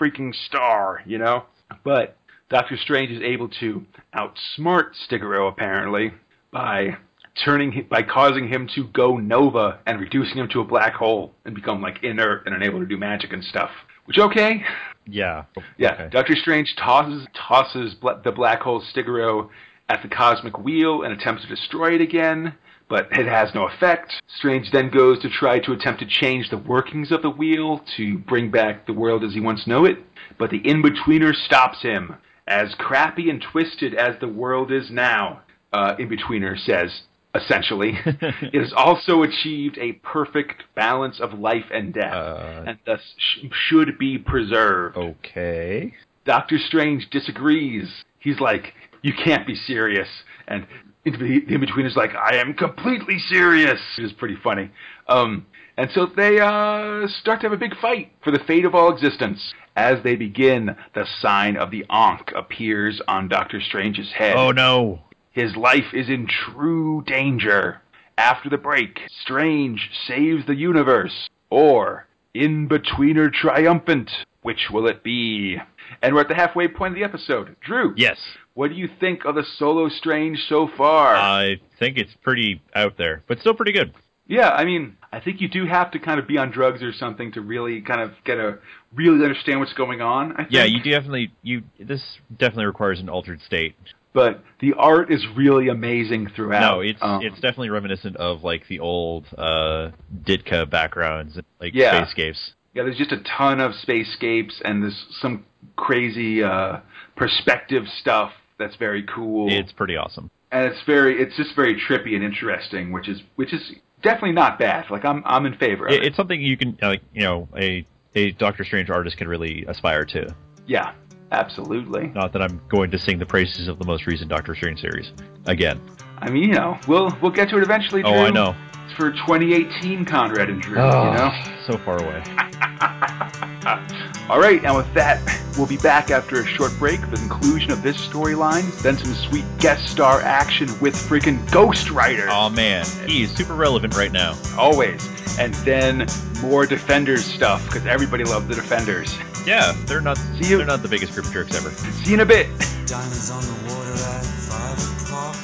[0.00, 1.44] freaking star, you know.
[1.84, 2.16] But
[2.50, 6.12] Doctor Strange is able to outsmart Stigaro apparently
[6.50, 6.96] by
[7.44, 11.54] turning by causing him to go nova and reducing him to a black hole and
[11.54, 13.70] become like inert and unable to do magic and stuff.
[14.06, 14.62] Which okay,
[15.06, 15.44] Yeah.
[15.78, 15.92] yeah.
[15.94, 16.08] Okay.
[16.10, 19.50] Doctor Strange tosses tosses bla- the black hole Stigaro
[19.88, 22.54] at the cosmic wheel and attempts to destroy it again,
[22.88, 24.12] but it has no effect.
[24.38, 28.18] Strange then goes to try to attempt to change the workings of the wheel to
[28.18, 29.98] bring back the world as he once knew it,
[30.38, 32.14] but the in-betweener stops him.
[32.46, 35.40] As crappy and twisted as the world is now,
[35.72, 36.90] uh, in-betweener says,
[37.34, 43.00] essentially, it has also achieved a perfect balance of life and death, Uh, and thus
[43.16, 44.96] sh- should be preserved.
[44.96, 45.94] Okay.
[46.24, 47.88] Doctor Strange disagrees.
[48.18, 50.08] He's like, "You can't be serious,"
[50.48, 50.66] and
[51.04, 54.70] in the in between is like, "I am completely serious." It is pretty funny.
[55.08, 58.74] Um, and so they uh, start to have a big fight for the fate of
[58.74, 59.52] all existence.
[59.76, 64.36] As they begin, the sign of the Ankh appears on Doctor Strange's head.
[64.36, 65.00] Oh no.
[65.34, 67.82] His life is in true danger.
[68.16, 71.28] After the break, Strange saves the universe.
[71.50, 74.10] Or, In Betweener triumphant.
[74.42, 75.58] Which will it be?
[76.02, 77.56] And we're at the halfway point of the episode.
[77.60, 78.18] Drew, Yes.
[78.54, 81.14] what do you think of the solo Strange so far?
[81.16, 83.92] I think it's pretty out there, but still pretty good.
[84.28, 86.92] yeah, I mean, I think you do have to kind of be on drugs or
[86.92, 88.58] something to really kind of get a
[88.94, 90.32] really understand what's going on.
[90.32, 90.48] I think.
[90.52, 92.02] Yeah, you definitely you this
[92.36, 93.74] definitely requires an altered state.
[94.14, 96.60] But the art is really amazing throughout.
[96.60, 99.90] No, it's Um, it's definitely reminiscent of like the old uh
[100.24, 102.02] Ditko backgrounds, like Yeah.
[102.06, 102.52] spacescapes.
[102.74, 105.44] Yeah, there's just a ton of spacescapes and there's some
[105.76, 106.78] crazy uh,
[107.16, 109.50] perspective stuff that's very cool.
[109.50, 110.30] It's pretty awesome.
[110.52, 113.72] and it's very it's just very trippy and interesting, which is which is
[114.02, 114.90] definitely not bad.
[114.90, 116.06] Like I'm I'm in favor of It, it.
[116.06, 120.04] it's something you can like you know a a Doctor Strange artist can really aspire
[120.04, 120.32] to.
[120.66, 120.92] Yeah,
[121.34, 122.08] absolutely.
[122.14, 125.12] Not that I'm going to sing the praises of the most recent Doctor Strange series
[125.46, 125.80] again.
[126.18, 128.02] I mean, you know, we'll we'll get to it eventually.
[128.02, 128.10] Drew.
[128.10, 128.54] Oh, I know.
[128.84, 130.76] It's for 2018, Conrad and Drew.
[130.76, 131.72] You ah, know.
[131.72, 132.22] so far away.
[134.28, 135.20] All right, and with that,
[135.56, 139.12] we'll be back after a short break for the conclusion of this storyline, then some
[139.14, 142.26] sweet guest star action with freaking Ghost Rider.
[142.30, 144.36] Oh man, he is super relevant right now.
[144.56, 145.06] always.
[145.38, 146.06] And then
[146.42, 149.18] more Defenders stuff because everybody loved the Defenders.
[149.46, 151.70] Yeah, they're not See you- they're not the biggest group of jerks ever.
[151.70, 152.46] See you in a bit.
[152.86, 155.36] Diamonds on the water at five o'clock.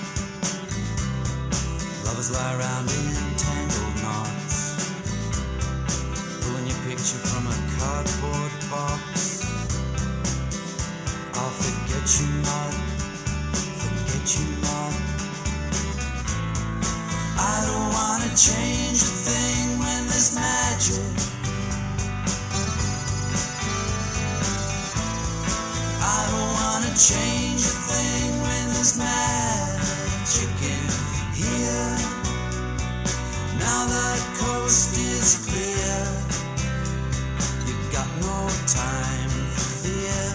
[2.29, 4.77] Lie around in knots.
[6.43, 9.43] Pulling your picture from a cardboard box.
[11.33, 12.75] I'll forget you not,
[13.81, 14.95] forget you not.
[17.41, 21.01] I don't wanna change a thing when there's magic.
[26.05, 29.70] I don't wanna change a thing when there's magic
[35.31, 35.99] is clear.
[37.67, 40.27] You got no time for fear.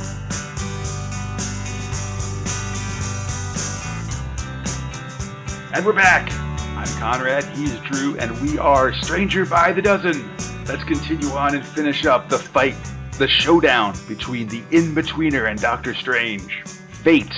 [5.73, 6.31] And we're back.
[6.77, 10.31] I'm Conrad, he's Drew, and we are Stranger by the Dozen.
[10.65, 12.75] Let's continue on and finish up the fight,
[13.17, 16.63] the showdown between the In-Betweener and Doctor Strange.
[17.03, 17.36] Fate,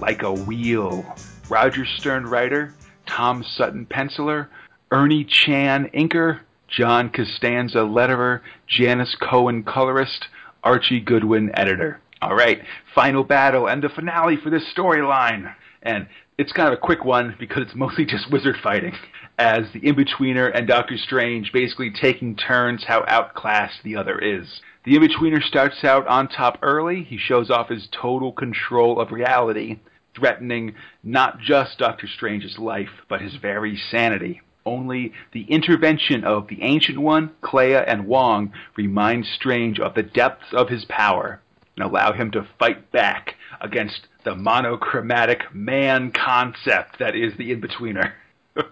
[0.00, 1.04] like a wheel.
[1.48, 2.72] Roger Stern writer,
[3.06, 4.46] Tom Sutton penciler,
[4.92, 6.40] Ernie Chan inker,
[6.72, 10.26] John Costanza letterer, Janice Cohen colorist,
[10.64, 12.00] Archie Goodwin editor.
[12.22, 12.62] All right,
[12.94, 15.54] final battle and the finale for this storyline.
[15.82, 16.06] And
[16.38, 18.94] it's kind of a quick one because it's mostly just wizard fighting,
[19.38, 24.46] as the in-betweener and Doctor Strange basically taking turns how outclassed the other is.
[24.84, 27.02] The in-betweener starts out on top early.
[27.02, 29.80] He shows off his total control of reality,
[30.16, 34.40] threatening not just Doctor Strange's life, but his very sanity.
[34.64, 40.52] Only the intervention of the Ancient One, Clea, and Wong remind Strange of the depths
[40.52, 41.40] of his power
[41.76, 48.12] and allow him to fight back against the monochromatic man concept that is the in-betweener.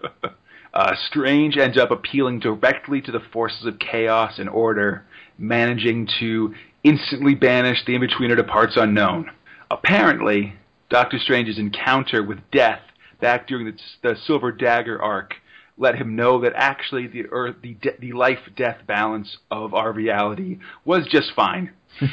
[0.73, 5.03] uh, Strange ends up appealing directly to the forces of chaos and order,
[5.37, 9.29] managing to instantly banish the in-betweener to parts unknown.
[9.69, 10.53] Apparently,
[10.89, 12.81] Doctor Strange's encounter with death
[13.19, 15.35] back during the, the Silver Dagger arc
[15.81, 20.59] let him know that actually the earth, the, de- the life-death balance of our reality
[20.85, 21.71] was just fine.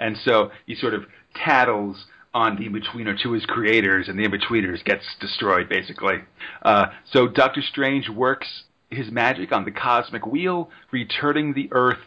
[0.00, 4.84] And so he sort of tattles on the Inbetweener to his creators, and the Inbetweeners
[4.84, 6.16] gets destroyed basically.
[6.62, 11.98] Uh, so Doctor Strange works his magic on the cosmic wheel, returning the Earth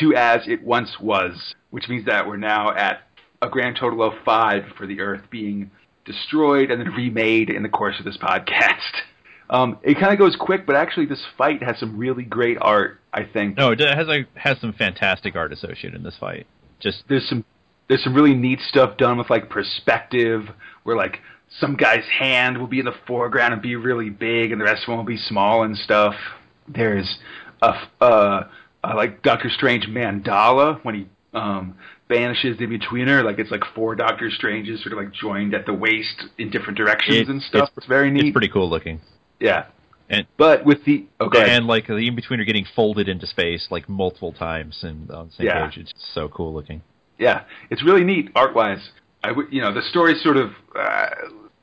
[0.00, 3.02] to as it once was, which means that we're now at
[3.42, 5.70] a grand total of five for the Earth being
[6.04, 8.78] destroyed and then remade in the course of this podcast.
[9.54, 12.98] Um, it kind of goes quick, but actually, this fight has some really great art.
[13.12, 13.56] I think.
[13.56, 16.48] No, it has like has some fantastic art associated in this fight.
[16.80, 17.44] Just there's some
[17.88, 20.48] there's some really neat stuff done with like perspective,
[20.82, 21.20] where like
[21.60, 24.82] some guy's hand will be in the foreground and be really big, and the rest
[24.82, 26.16] of them will be small and stuff.
[26.66, 27.18] There's
[27.62, 28.48] a uh,
[28.82, 31.76] uh, like Doctor Strange mandala when he um,
[32.08, 33.22] banishes the betweener.
[33.22, 36.76] Like it's like four Doctor Stranges sort of like joined at the waist in different
[36.76, 37.68] directions It- and stuff.
[37.68, 38.24] it's- It's, very neat.
[38.24, 39.00] it's pretty cool looking.
[39.40, 39.66] Yeah.
[40.10, 41.48] And- but with the oh, go ahead.
[41.50, 45.26] And like the in between are getting folded into space like multiple times and on
[45.28, 45.66] the same Yeah.
[45.66, 45.78] page.
[45.78, 46.82] It's so cool looking.
[47.18, 48.90] yeah, it's really neat art wise.
[49.22, 51.06] I would, you know, the story's sort of uh,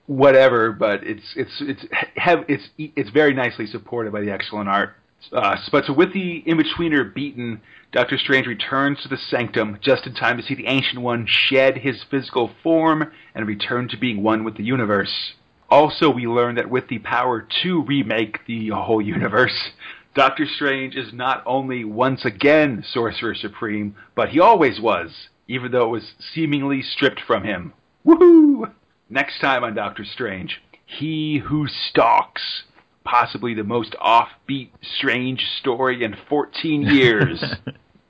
[0.08, 4.96] whatever, but it's it's it's have it's it's very nicely supported by the excellent art.
[5.32, 10.08] Uh, but so with the in betweener beaten, Doctor Strange returns to the sanctum just
[10.08, 14.24] in time to see the Ancient One shed his physical form and return to being
[14.24, 15.34] one with the universe.
[15.72, 19.72] Also, we learn that with the power to remake the whole universe,
[20.14, 25.86] Doctor Strange is not only once again Sorcerer Supreme, but he always was, even though
[25.86, 27.74] it was seemingly stripped from him.
[28.06, 28.70] Woohoo!
[29.10, 32.64] Next time on Doctor Strange, He Who Stalks.
[33.06, 37.44] Possibly the most offbeat, strange story in 14 years.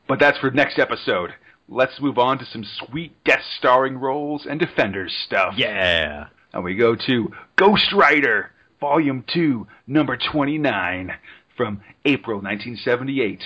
[0.07, 1.35] but that's for next episode.
[1.69, 5.53] Let's move on to some sweet guest starring roles and Defenders stuff.
[5.55, 6.25] Yeah.
[6.53, 11.11] And we go to Ghost Rider, Volume 2, Number 29,
[11.55, 13.41] from April 1978.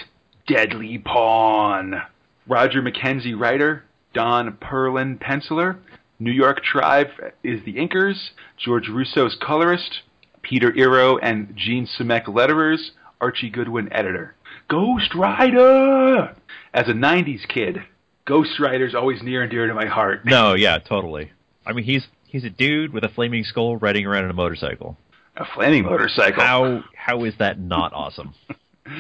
[0.48, 2.02] Deadly Pawn.
[2.48, 5.78] Roger Mackenzie writer, Don Perlin penciler,
[6.20, 7.08] New York Tribe
[7.44, 10.02] is the inkers, George Roussos colorist,
[10.44, 14.36] Peter Iro and Gene Simek letterers, Archie Goodwin editor.
[14.70, 16.36] Ghost Rider!
[16.74, 17.80] As a 90s kid,
[18.26, 20.26] Ghost Rider's always near and dear to my heart.
[20.26, 21.32] No, yeah, totally.
[21.65, 24.98] I mean, he's he's a dude with a flaming skull riding around on a motorcycle.
[25.38, 26.43] A flaming motorcycle.
[26.43, 28.36] How how is that not awesome?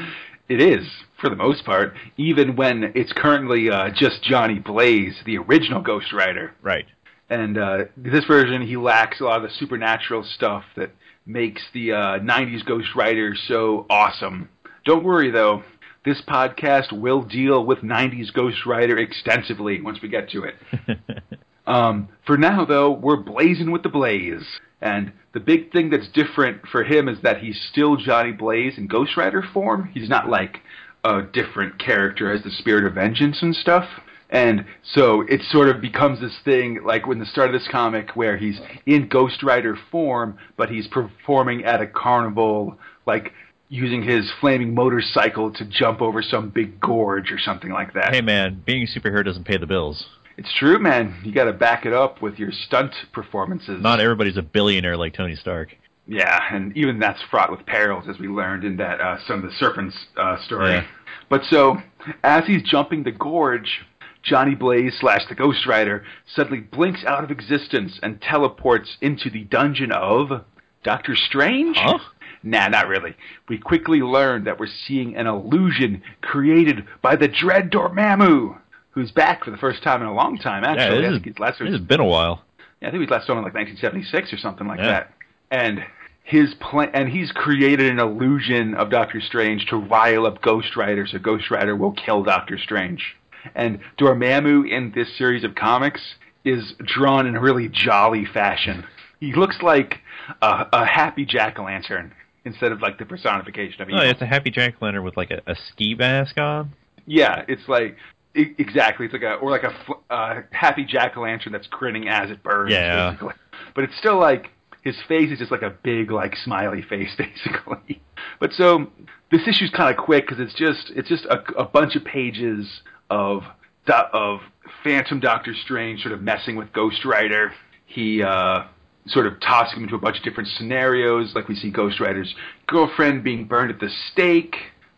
[0.47, 0.85] It is,
[1.19, 6.13] for the most part, even when it's currently uh, just Johnny Blaze, the original Ghost
[6.13, 6.53] Rider.
[6.61, 6.85] Right.
[7.31, 10.91] And uh, this version, he lacks a lot of the supernatural stuff that
[11.25, 14.49] makes the uh, 90s Ghost Rider so awesome.
[14.85, 15.63] Don't worry, though.
[16.05, 20.99] This podcast will deal with 90s Ghost Rider extensively once we get to it.
[21.67, 24.45] Um, for now, though, we're blazing with the blaze.
[24.81, 28.87] And the big thing that's different for him is that he's still Johnny Blaze in
[28.87, 29.89] Ghost Rider form.
[29.93, 30.59] He's not like
[31.03, 33.87] a different character as the Spirit of Vengeance and stuff.
[34.29, 38.15] And so it sort of becomes this thing, like when the start of this comic,
[38.15, 43.31] where he's in Ghost Rider form, but he's performing at a carnival, like
[43.69, 48.13] using his flaming motorcycle to jump over some big gorge or something like that.
[48.13, 50.05] Hey man, being a superhero doesn't pay the bills.
[50.37, 51.15] It's true, man.
[51.23, 53.81] You got to back it up with your stunt performances.
[53.81, 55.75] Not everybody's a billionaire like Tony Stark.
[56.07, 59.43] yeah, and even that's fraught with perils, as we learned in that uh, Son of
[59.43, 60.71] the Serpents uh, story.
[60.71, 60.85] Yeah.
[61.29, 61.77] But so,
[62.23, 63.85] as he's jumping the gorge,
[64.23, 66.03] Johnny Blaze slash the Ghost Rider
[66.35, 70.43] suddenly blinks out of existence and teleports into the dungeon of
[70.83, 71.77] Doctor Strange.
[71.77, 71.99] Huh?
[72.43, 73.15] Nah, not really.
[73.49, 78.59] We quickly learn that we're seeing an illusion created by the Dread Dormammu,
[78.95, 80.63] who's back for the first time in a long time.
[80.63, 82.41] Actually, yeah, this is, last this has been a while.
[82.81, 84.87] yeah, I think he was last on in like 1976 or something like Yeah.
[84.87, 85.13] that.
[85.51, 85.83] And
[86.23, 91.05] his plan, and he's created an illusion of Doctor Strange to rile up Ghost Rider,
[91.05, 93.15] so Ghost Rider will kill Doctor Strange.
[93.53, 96.01] And Dormammu in this series of comics
[96.43, 98.85] is drawn in a really jolly fashion.
[99.19, 99.99] He looks like
[100.41, 102.11] a, a happy jack o' lantern
[102.43, 104.09] instead of like the personification of oh, No, evil.
[104.11, 106.73] it's a happy jack o' lantern with like a, a ski mask on.
[107.05, 107.97] Yeah, it's like
[108.35, 109.05] exactly.
[109.05, 112.43] It's like a or like a uh, happy jack o' lantern that's grinning as it
[112.43, 112.71] burns.
[112.71, 113.11] Yeah.
[113.11, 113.33] basically.
[113.73, 114.51] but it's still like
[114.83, 118.01] his face is just like a big like smiley face, basically.
[118.39, 118.87] But so
[119.31, 122.81] this issue's kind of quick because it's just it's just a, a bunch of pages
[123.09, 123.43] of
[123.87, 124.39] of
[124.83, 127.53] Phantom Doctor Strange sort of messing with Ghost Rider.
[127.85, 128.65] He uh,
[129.07, 132.33] sort of tossing him into a bunch of different scenarios, like we see Ghost Rider's
[132.67, 134.55] girlfriend being burned at the stake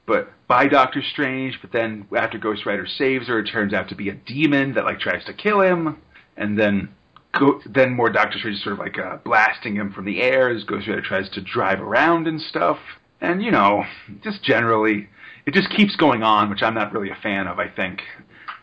[0.07, 1.59] but by Doctor Strange.
[1.61, 4.85] But then after Ghost Rider saves her, it turns out to be a demon that
[4.85, 5.97] like tries to kill him,
[6.35, 6.89] and then
[7.37, 10.49] go, then more Doctor Strange is sort of like uh, blasting him from the air
[10.49, 12.77] as Ghost Rider tries to drive around and stuff.
[13.21, 13.83] And you know,
[14.23, 15.09] just generally,
[15.45, 17.59] it just keeps going on, which I'm not really a fan of.
[17.59, 18.01] I think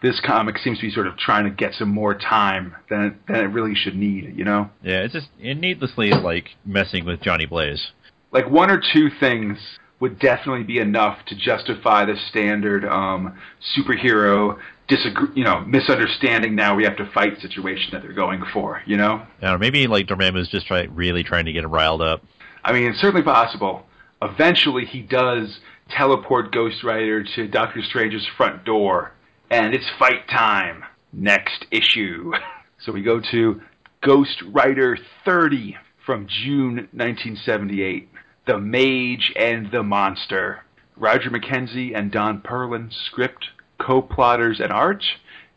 [0.00, 3.26] this comic seems to be sort of trying to get some more time than it,
[3.26, 4.34] than it really should need.
[4.36, 7.90] You know, Yeah, it's just it needlessly like messing with Johnny Blaze.
[8.30, 9.58] like one or two things
[10.04, 13.38] would definitely be enough to justify the standard um,
[13.74, 16.54] superhero disagree, you know, misunderstanding.
[16.54, 18.82] Now we have to fight situation that they're going for.
[18.84, 19.26] You know.
[19.40, 22.22] I don't maybe like Dormammu's just try, really trying to get him riled up.
[22.62, 23.86] I mean, it's certainly possible.
[24.20, 29.12] Eventually, he does teleport Ghost Rider to Doctor Strange's front door,
[29.50, 30.84] and it's fight time.
[31.14, 32.32] Next issue.
[32.84, 33.62] So we go to
[34.02, 35.74] Ghost Rider 30
[36.04, 38.10] from June 1978.
[38.46, 40.64] The Mage and the Monster.
[40.96, 45.04] Roger McKenzie and Don Perlin script, co-plotters and art.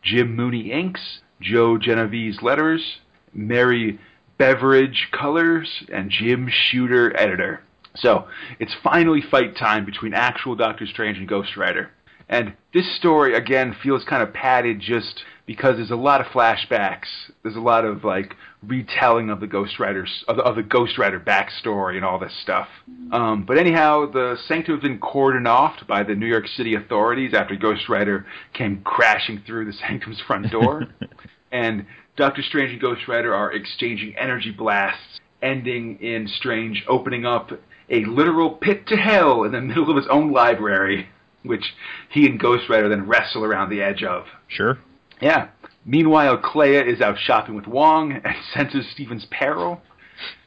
[0.01, 1.19] Jim Mooney inks.
[1.41, 2.99] Joe Genovese letters.
[3.33, 3.99] Mary
[4.38, 7.61] Beveridge colors, and Jim Shooter editor.
[7.95, 8.27] So
[8.59, 11.91] it's finally fight time between actual Doctor Strange and Ghost Rider.
[12.29, 17.07] And this story again feels kind of padded just because there's a lot of flashbacks.
[17.41, 20.97] There's a lot of like retelling of the Ghost Rider's of the, of the Ghost
[20.97, 22.67] Rider backstory and all this stuff.
[23.11, 27.33] Um, but anyhow, the Sanctum has been cordoned off by the New York City authorities
[27.33, 30.83] after Ghost Rider came crashing through the Sanctum's front door,
[31.51, 31.87] and
[32.17, 37.51] Doctor Strange and Ghost Rider are exchanging energy blasts, ending in Strange opening up
[37.89, 41.07] a literal pit to hell in the middle of his own library,
[41.43, 41.73] which
[42.09, 44.25] he and Ghost Rider then wrestle around the edge of.
[44.49, 44.77] Sure.
[45.22, 45.49] Yeah.
[45.86, 49.82] Meanwhile, Clea is out shopping with Wong and senses Stephen's peril.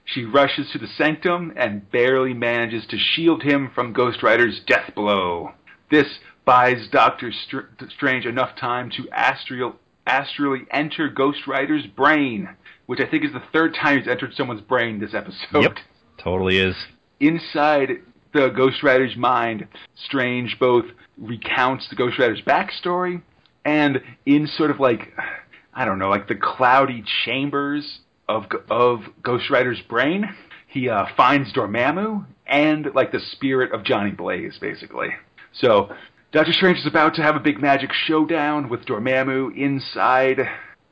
[0.05, 4.93] She rushes to the sanctum and barely manages to shield him from Ghost Rider's death
[4.95, 5.53] blow.
[5.91, 12.49] This buys Doctor Str- Strange enough time to astral- astrally enter Ghost Rider's brain,
[12.87, 15.63] which I think is the third time he's entered someone's brain this episode.
[15.63, 15.77] Yep.
[16.19, 16.75] Totally is.
[17.21, 18.01] Inside
[18.33, 19.69] the Ghost Rider's mind,
[20.07, 23.23] Strange both recounts the Ghost Rider's backstory
[23.65, 25.13] and in sort of like
[25.73, 30.29] I don't know, like the cloudy chambers of of Ghost Rider's brain,
[30.67, 35.09] he uh, finds Dormammu and like the spirit of Johnny Blaze, basically.
[35.53, 35.91] So
[36.33, 40.39] Doctor Strange is about to have a big magic showdown with Dormammu inside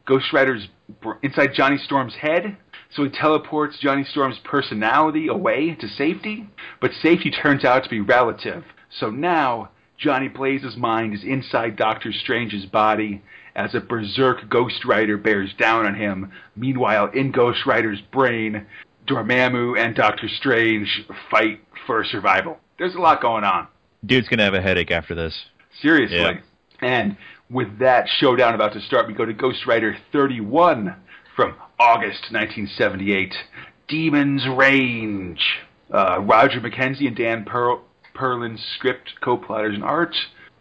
[0.05, 0.69] Ghost Rider's
[1.23, 2.57] inside Johnny Storm's head.
[2.95, 6.49] So he teleports Johnny Storm's personality away to safety,
[6.81, 8.65] but safety turns out to be relative.
[8.99, 13.23] So now Johnny Blaze's mind is inside Doctor Strange's body
[13.57, 16.31] as a berserk Ghost Rider bears down on him.
[16.55, 18.67] Meanwhile, in Ghost Rider's brain,
[19.09, 22.59] Dormammu and Doctor Strange fight for survival.
[22.79, 23.67] There's a lot going on.
[24.07, 25.35] Dude's gonna have a headache after this.
[25.83, 26.17] Seriously.
[26.17, 26.41] Yeah.
[26.81, 27.17] And
[27.51, 30.95] with that showdown about to start, we go to Ghost Rider 31
[31.35, 33.35] from August 1978.
[33.89, 35.41] Demon's Range.
[35.93, 37.79] Uh, Roger McKenzie and Dan per-
[38.19, 40.15] Perlin script, co-plotters and art.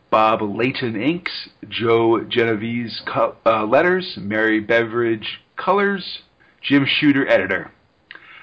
[0.09, 1.49] Bob Layton inks.
[1.67, 4.17] Joe Genovese co- uh, letters.
[4.21, 6.19] Mary Beveridge colors.
[6.61, 7.71] Jim Shooter editor.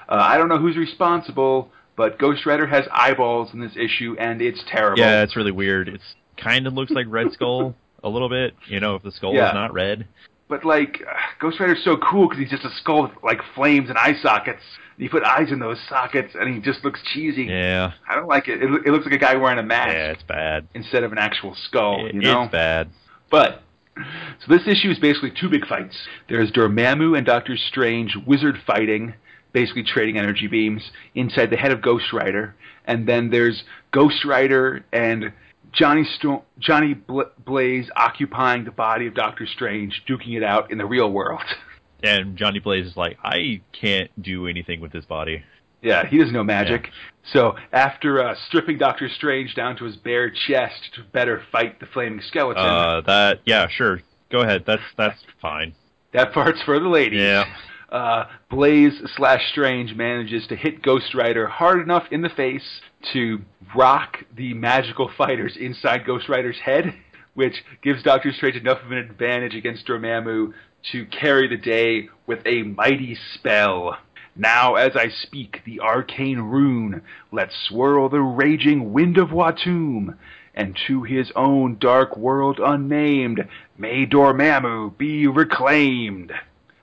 [0.07, 4.41] Uh, I don't know who's responsible, but Ghost Rider has eyeballs in this issue, and
[4.41, 4.99] it's terrible.
[4.99, 5.87] Yeah, it's really weird.
[5.89, 8.53] It's kind of looks like Red Skull a little bit.
[8.67, 9.47] You know, if the skull Yeah.
[9.49, 10.05] is not red.
[10.47, 11.01] But like,
[11.39, 14.61] Ghost Rider's so cool because he's just a skull with like flames and eye sockets.
[14.97, 17.43] You put eyes in those sockets, and he just looks cheesy.
[17.45, 17.91] Yeah.
[18.07, 18.61] I don't like it.
[18.61, 18.69] it.
[18.85, 20.67] It looks like a guy wearing a mask Yeah, it's bad.
[20.73, 22.05] instead of an actual skull.
[22.05, 22.43] It- you know.
[22.43, 22.89] It's bad.
[23.29, 23.61] But
[23.97, 25.95] so this issue is basically two big fights.
[26.29, 29.15] There's Dormammu and Doctor Strange wizard fighting,
[29.51, 34.85] basically trading energy beams inside the head of Ghost Rider, and then there's Ghost Rider
[34.93, 35.33] and
[35.75, 40.77] Johnny Sto- Johnny Bla- Blaze occupying the body of Doctor Strange, duking it out in
[40.77, 41.41] the real world.
[42.03, 45.43] And Johnny Blaze is like, I can't do anything with this body.
[45.81, 46.89] Yeah, he doesn't know magic.
[47.33, 51.87] So after uh, stripping Doctor Strange down to his bare chest to better fight the
[51.87, 54.01] flaming skeleton, Uh, that yeah, sure.
[54.29, 54.65] Go ahead.
[54.67, 55.73] That's that's fine.
[56.13, 57.21] that part's for the ladies.
[57.21, 57.45] Yeah.
[57.89, 62.81] Uh, Blaze slash Strange manages to hit Ghost Rider hard enough in the face
[63.13, 63.41] to
[63.75, 66.93] rock the magical fighters inside Ghost Rider's head,
[67.33, 70.53] which gives Doctor Strange enough of an advantage against Dormammu
[70.91, 73.97] to carry the day with a mighty spell.
[74.35, 77.01] Now, as I speak, the arcane rune
[77.31, 80.17] lets swirl the raging wind of Watoomb,
[80.53, 83.47] and to his own dark world unnamed,
[83.77, 86.33] may Dormammu be reclaimed.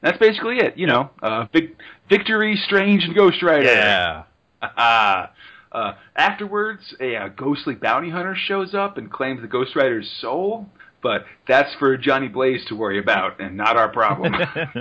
[0.02, 1.10] That's basically it, you know.
[1.22, 1.76] Uh, vic-
[2.08, 3.64] victory, Strange, and Ghost Rider.
[3.64, 4.24] Yeah.
[5.72, 10.68] uh, afterwards, a uh, ghostly bounty hunter shows up and claims the Ghost Rider's soul,
[11.02, 14.34] but that's for Johnny Blaze to worry about and not our problem.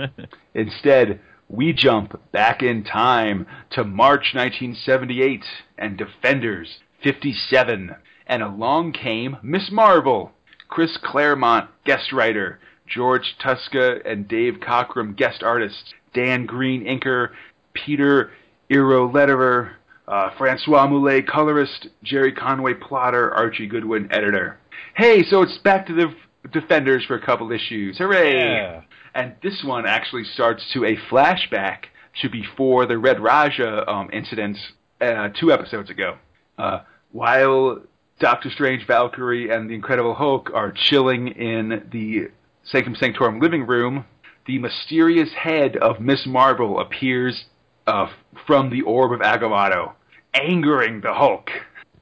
[0.54, 5.44] Instead, we jump back in time to March 1978
[5.78, 7.94] and Defenders 57,
[8.26, 10.32] and along came Miss Marvel,
[10.68, 12.58] Chris Claremont, guest writer.
[12.86, 15.94] George Tuska and Dave Cockrum, guest artists.
[16.14, 17.30] Dan Green, inker.
[17.72, 18.32] Peter
[18.68, 19.72] Iro letterer.
[20.12, 21.86] Uh, Françoise Mouly, colorist.
[22.02, 23.32] Gerry Conway, plotter.
[23.32, 24.58] Archie Goodwin, editor.
[24.94, 26.14] Hey, so it's back to the
[26.52, 27.96] Defenders for a couple issues.
[27.96, 28.34] Hooray!
[28.34, 28.82] Yeah.
[29.14, 31.84] And this one actually starts to a flashback
[32.20, 34.58] to before the Red Raja um, incident
[35.00, 36.18] uh, two episodes ago.
[36.58, 36.80] Uh,
[37.12, 37.80] while
[38.20, 42.28] Doctor Strange, Valkyrie, and the Incredible Hulk are chilling in the
[42.64, 44.04] Sanctum Sanctorum living room,
[44.46, 47.46] the mysterious head of Miss Marvel appears
[47.86, 48.08] uh,
[48.46, 49.94] from the orb of Agamotto,
[50.34, 51.50] angering the Hulk.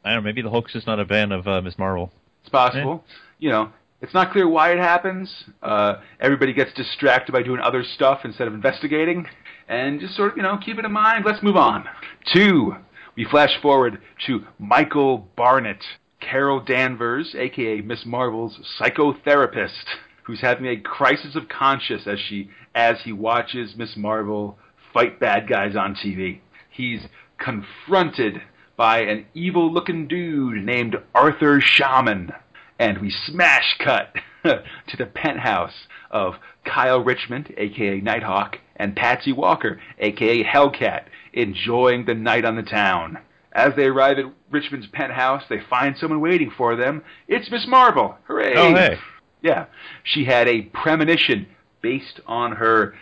[0.04, 0.28] I don't know.
[0.28, 2.10] Maybe the Hulk's just not a fan of uh, Miss Marvel.
[2.42, 3.04] It's possible.
[3.38, 5.32] You know, it's not clear why it happens.
[5.62, 9.26] Uh, everybody gets distracted by doing other stuff instead of investigating.
[9.68, 11.24] And just sort of, you know, keep it in mind.
[11.24, 11.84] Let's move on.
[12.32, 12.76] Two,
[13.16, 15.82] we flash forward to Michael Barnett,
[16.20, 19.84] Carol Danvers, aka Miss Marvel's psychotherapist,
[20.24, 24.58] who's having a crisis of conscience as she as he watches Miss Marvel
[24.92, 26.40] fight bad guys on TV.
[26.70, 27.00] He's
[27.40, 28.42] confronted
[28.76, 32.32] by an evil-looking dude named Arthur Shaman,
[32.78, 34.14] and we smash cut
[34.44, 36.34] to the penthouse of
[36.64, 43.18] Kyle Richmond, aka Nighthawk, and Patsy Walker, aka Hellcat, enjoying the night on the town.
[43.52, 47.02] As they arrive at Richmond's penthouse, they find someone waiting for them.
[47.26, 48.16] It's Miss Marvel.
[48.28, 48.54] Hooray!
[48.56, 48.96] Oh, hey.
[49.42, 49.66] Yeah.
[50.04, 51.46] She had a premonition
[51.82, 52.94] based on her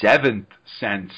[0.00, 1.12] seventh sense.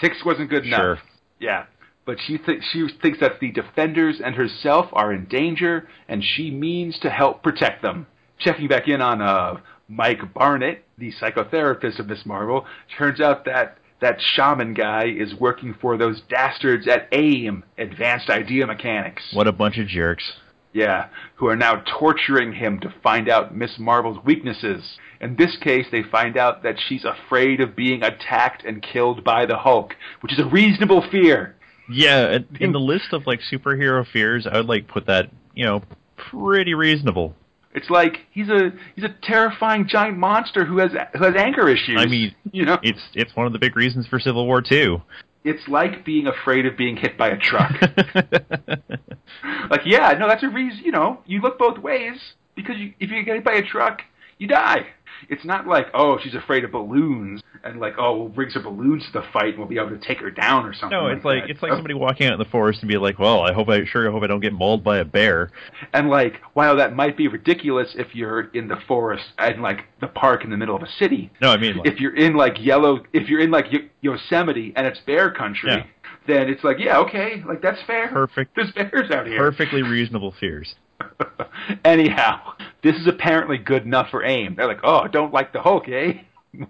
[0.00, 0.80] Six wasn't good enough.
[0.80, 0.98] Sure.
[1.40, 1.64] Yeah.
[2.04, 6.50] But she, th- she thinks that the defenders and herself are in danger, and she
[6.50, 8.06] means to help protect them.
[8.38, 12.66] Checking back in on uh, Mike Barnett, the psychotherapist of Miss Marvel,
[12.98, 18.66] turns out that that shaman guy is working for those dastards at AIM, Advanced Idea
[18.66, 19.22] Mechanics.
[19.32, 20.32] What a bunch of jerks.
[20.72, 24.98] Yeah, who are now torturing him to find out Miss Marvel's weaknesses.
[25.20, 29.46] In this case, they find out that she's afraid of being attacked and killed by
[29.46, 31.54] the Hulk, which is a reasonable fear.
[31.92, 35.82] Yeah, in- the list of like superhero fears, I would like put that, you know,
[36.16, 37.34] pretty reasonable.
[37.74, 41.96] It's like he's a he's a terrifying giant monster who has who has anger issues.
[41.98, 45.00] I mean, you know, It's it's one of the big reasons for Civil War too.
[45.44, 47.72] it's like being afraid of being hit by a truck.
[49.70, 50.84] like, yeah, no, that's a reason.
[50.84, 52.16] You know, you look both ways
[52.54, 54.02] because you, if you get hit by a truck,
[54.42, 54.86] you die.
[55.28, 59.04] It's not like, oh, she's afraid of balloons, and like, oh, we'll bring some balloons
[59.06, 60.98] to the fight, and we'll be able to take her down or something.
[60.98, 61.50] no, it's like that.
[61.50, 61.76] it's like Oh.
[61.76, 64.10] somebody walking out in the forest and be like, "Well, I hope I sure I
[64.12, 65.52] hope I don't get mauled by a bear."
[65.92, 70.08] And like, while that might be ridiculous if you're in the forest and like the
[70.08, 72.56] park in the middle of a city, No, I mean, like, if you're in like
[72.60, 75.84] yellow, if you're in like Yo- Yosemite and it's bear country, Yeah.
[76.26, 78.08] then it's like, yeah, okay, like that's fair.
[78.08, 78.56] Perfect.
[78.56, 79.38] There's bears out here.
[79.38, 80.74] perfectly reasonable fears.
[81.84, 84.56] Anyhow, this is apparently good enough for AIM.
[84.56, 86.14] They're like, oh, don't like the Hulk, eh?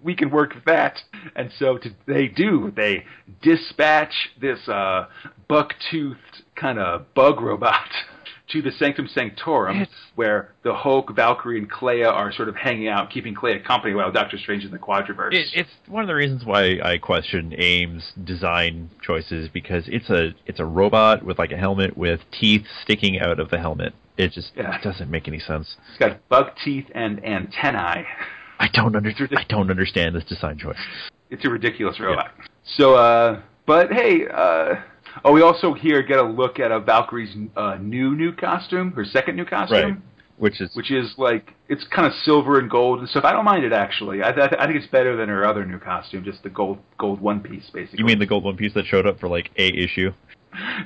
[0.05, 1.01] We can work with that.
[1.35, 2.73] And so to, they do.
[2.77, 3.05] They
[3.43, 5.09] dispatch this uh,
[5.49, 7.89] buck-toothed kind of bug robot
[8.53, 13.11] to the Sanctum Sanctorum, where the Hulk, Valkyrie, and Clea are sort of hanging out,
[13.11, 15.33] keeping Clea company while Doctor Strange is in the Quadriverse.
[15.33, 20.35] It, it's one of the reasons why I question AIM's design choices because it's a
[20.47, 23.95] it's a robot with like a helmet with teeth sticking out of the helmet.
[24.17, 24.77] It just Yeah.
[24.77, 25.77] it doesn't make any sense.
[25.91, 28.07] It's got bug teeth and antennae.
[28.61, 30.77] I don't under, I don't understand this design choice.
[31.31, 32.31] It's a ridiculous robot.
[32.65, 34.77] So, uh, but hey, uh,
[35.25, 39.05] oh, we also here get a look at a Valkyrie's uh, new new costume, her
[39.05, 39.97] second new costume, Right.
[40.39, 43.25] Which is which is like it's kind of silver and gold and stuff.
[43.25, 44.23] I don't mind it actually.
[44.23, 47.21] I, I, I think it's better than her other new costume, just the gold gold
[47.21, 47.99] one piece basically.
[47.99, 50.13] you mean the gold one piece that showed up for like a issue?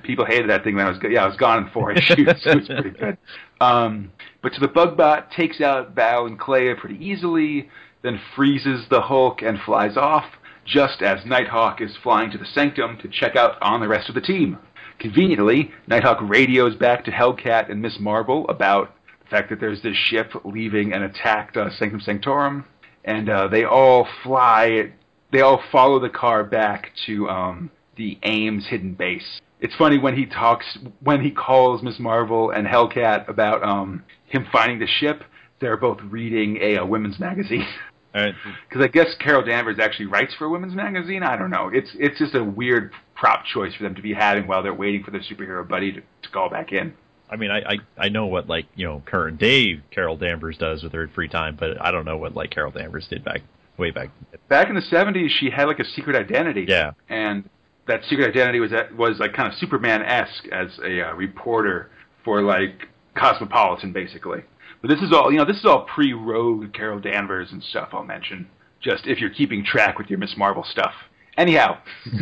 [0.02, 2.26] People hated that thing when I was yeah I was gone in four issues.
[2.42, 3.18] so it was pretty good.
[3.60, 4.12] Um,
[4.42, 7.68] but so the Bugbot takes out Val and Clea pretty easily,
[8.02, 10.24] then freezes the Hulk and flies off.
[10.64, 14.16] Just as Nighthawk is flying to the Sanctum to check out on the rest of
[14.16, 14.58] the team.
[14.98, 19.96] Conveniently, Nighthawk radios back to Hellcat and Miss Marvel about the fact that there's this
[19.96, 22.64] ship leaving an attacked uh, Sanctum Sanctorum,
[23.04, 24.92] and uh, they all fly.
[25.32, 29.40] They all follow the car back to um, the AIM's hidden base.
[29.60, 34.46] It's funny when he talks, when he calls Miss Marvel and Hellcat about um, him
[34.52, 35.22] finding the ship.
[35.60, 37.66] They're both reading a, a women's magazine.
[38.14, 38.32] Uh,
[38.68, 41.22] Because I guess Carol Danvers actually writes for a women's magazine.
[41.22, 41.70] I don't know.
[41.72, 45.02] It's it's just a weird prop choice for them to be having while they're waiting
[45.02, 46.94] for their superhero buddy to, to call back in.
[47.28, 50.82] I mean, I, I I know what like you know current day Carol Danvers does
[50.82, 53.42] with her free time, but I don't know what like Carol Danvers did back
[53.76, 54.08] way back.
[54.48, 56.64] Back in the '70s, she had like a secret identity.
[56.68, 56.92] Yeah.
[57.10, 57.48] and
[57.86, 61.90] that secret identity was was like kind of Superman esque as a uh, reporter
[62.24, 64.42] for like cosmopolitan, basically.
[64.82, 67.88] But this is all, you know, this is all pre-Rogue Carol Danvers and stuff.
[67.92, 68.48] I'll mention
[68.80, 70.92] just if you're keeping track with your Miss Marvel stuff.
[71.36, 71.78] Anyhow,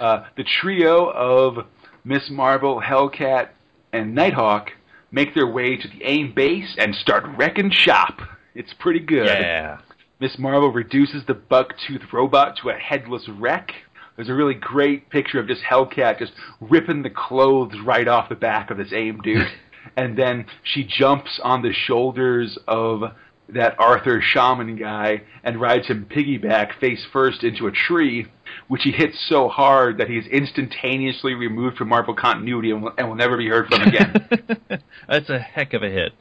[0.00, 1.66] uh, the trio of
[2.04, 3.50] Miss Marvel, Hellcat,
[3.92, 4.70] and Nighthawk
[5.10, 8.20] make their way to the AIM base and start wrecking shop.
[8.54, 9.26] It's pretty good.
[9.26, 9.78] Yeah.
[10.20, 13.72] Miss Marvel reduces the buck-toothed robot to a headless wreck.
[14.16, 18.34] There's a really great picture of just Hellcat just ripping the clothes right off the
[18.34, 19.46] back of this AIM dude.
[19.96, 23.02] and then she jumps on the shoulders of
[23.48, 28.26] that Arthur shaman guy and rides him piggyback face first into a tree,
[28.68, 32.92] which he hits so hard that he is instantaneously removed from Marvel continuity and will,
[32.96, 34.28] and will never be heard from again.
[35.08, 36.12] That's a heck of a hit.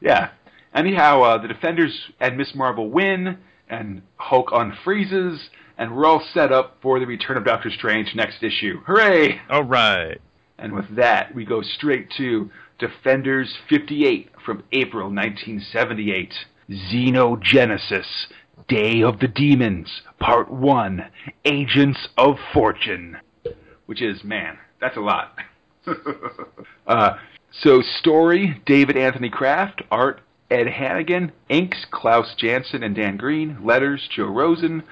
[0.00, 0.30] yeah.
[0.74, 5.38] Anyhow, uh, the Defenders and Miss Marvel win, and Hulk unfreezes,
[5.82, 8.80] and we're all set up for the return of Doctor Strange next issue.
[8.86, 9.40] Hooray!
[9.50, 10.20] All right.
[10.56, 16.32] And with that, we go straight to Defenders 58 from April 1978.
[16.70, 18.06] Xenogenesis,
[18.68, 19.88] Day of the Demons,
[20.20, 21.04] Part 1,
[21.46, 23.16] Agents of Fortune.
[23.86, 25.36] Which is, man, that's a lot.
[26.86, 27.14] uh,
[27.60, 30.20] so, story David Anthony Kraft, art
[30.52, 34.82] Ed Hannigan, inks Klaus Janson and Dan Green, letters Joe Rosen,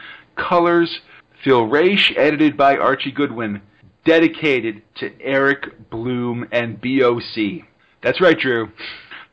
[0.49, 1.01] colors
[1.45, 3.63] Phil Raish, edited by Archie Goodwin,
[4.05, 7.67] dedicated to Eric Bloom and BOC.
[8.03, 8.71] That's right, Drew.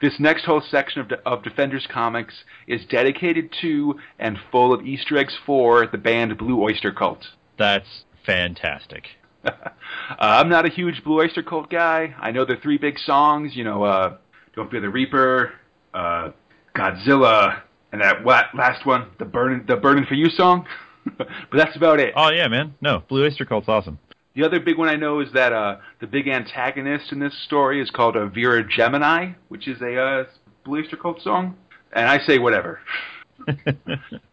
[0.02, 2.34] This next whole section of, De- of Defenders comics
[2.68, 7.26] is dedicated to and full of Easter eggs for the band Blue Oyster Cult.
[7.58, 9.08] That's fantastic.
[9.44, 9.52] uh,
[10.20, 12.16] I'm not a huge Blue Oyster Cult guy.
[12.20, 14.18] I know their three big songs, you know, uh,
[14.56, 15.54] Don't Fear the Reaper,
[15.94, 16.32] uh,
[16.76, 20.68] Godzilla, and that what, last one, the Burning the Burning for You song.
[21.18, 22.14] but that's about it.
[22.16, 22.76] Oh yeah, man.
[22.82, 24.00] No, Blue Oyster Cult's awesome.
[24.36, 27.82] The other big one I know is that uh, the big antagonist in this story
[27.82, 30.24] is called uh, Vera Gemini, which is a uh,
[30.64, 31.56] Blue Oyster Cult song.
[31.92, 32.80] And I say whatever.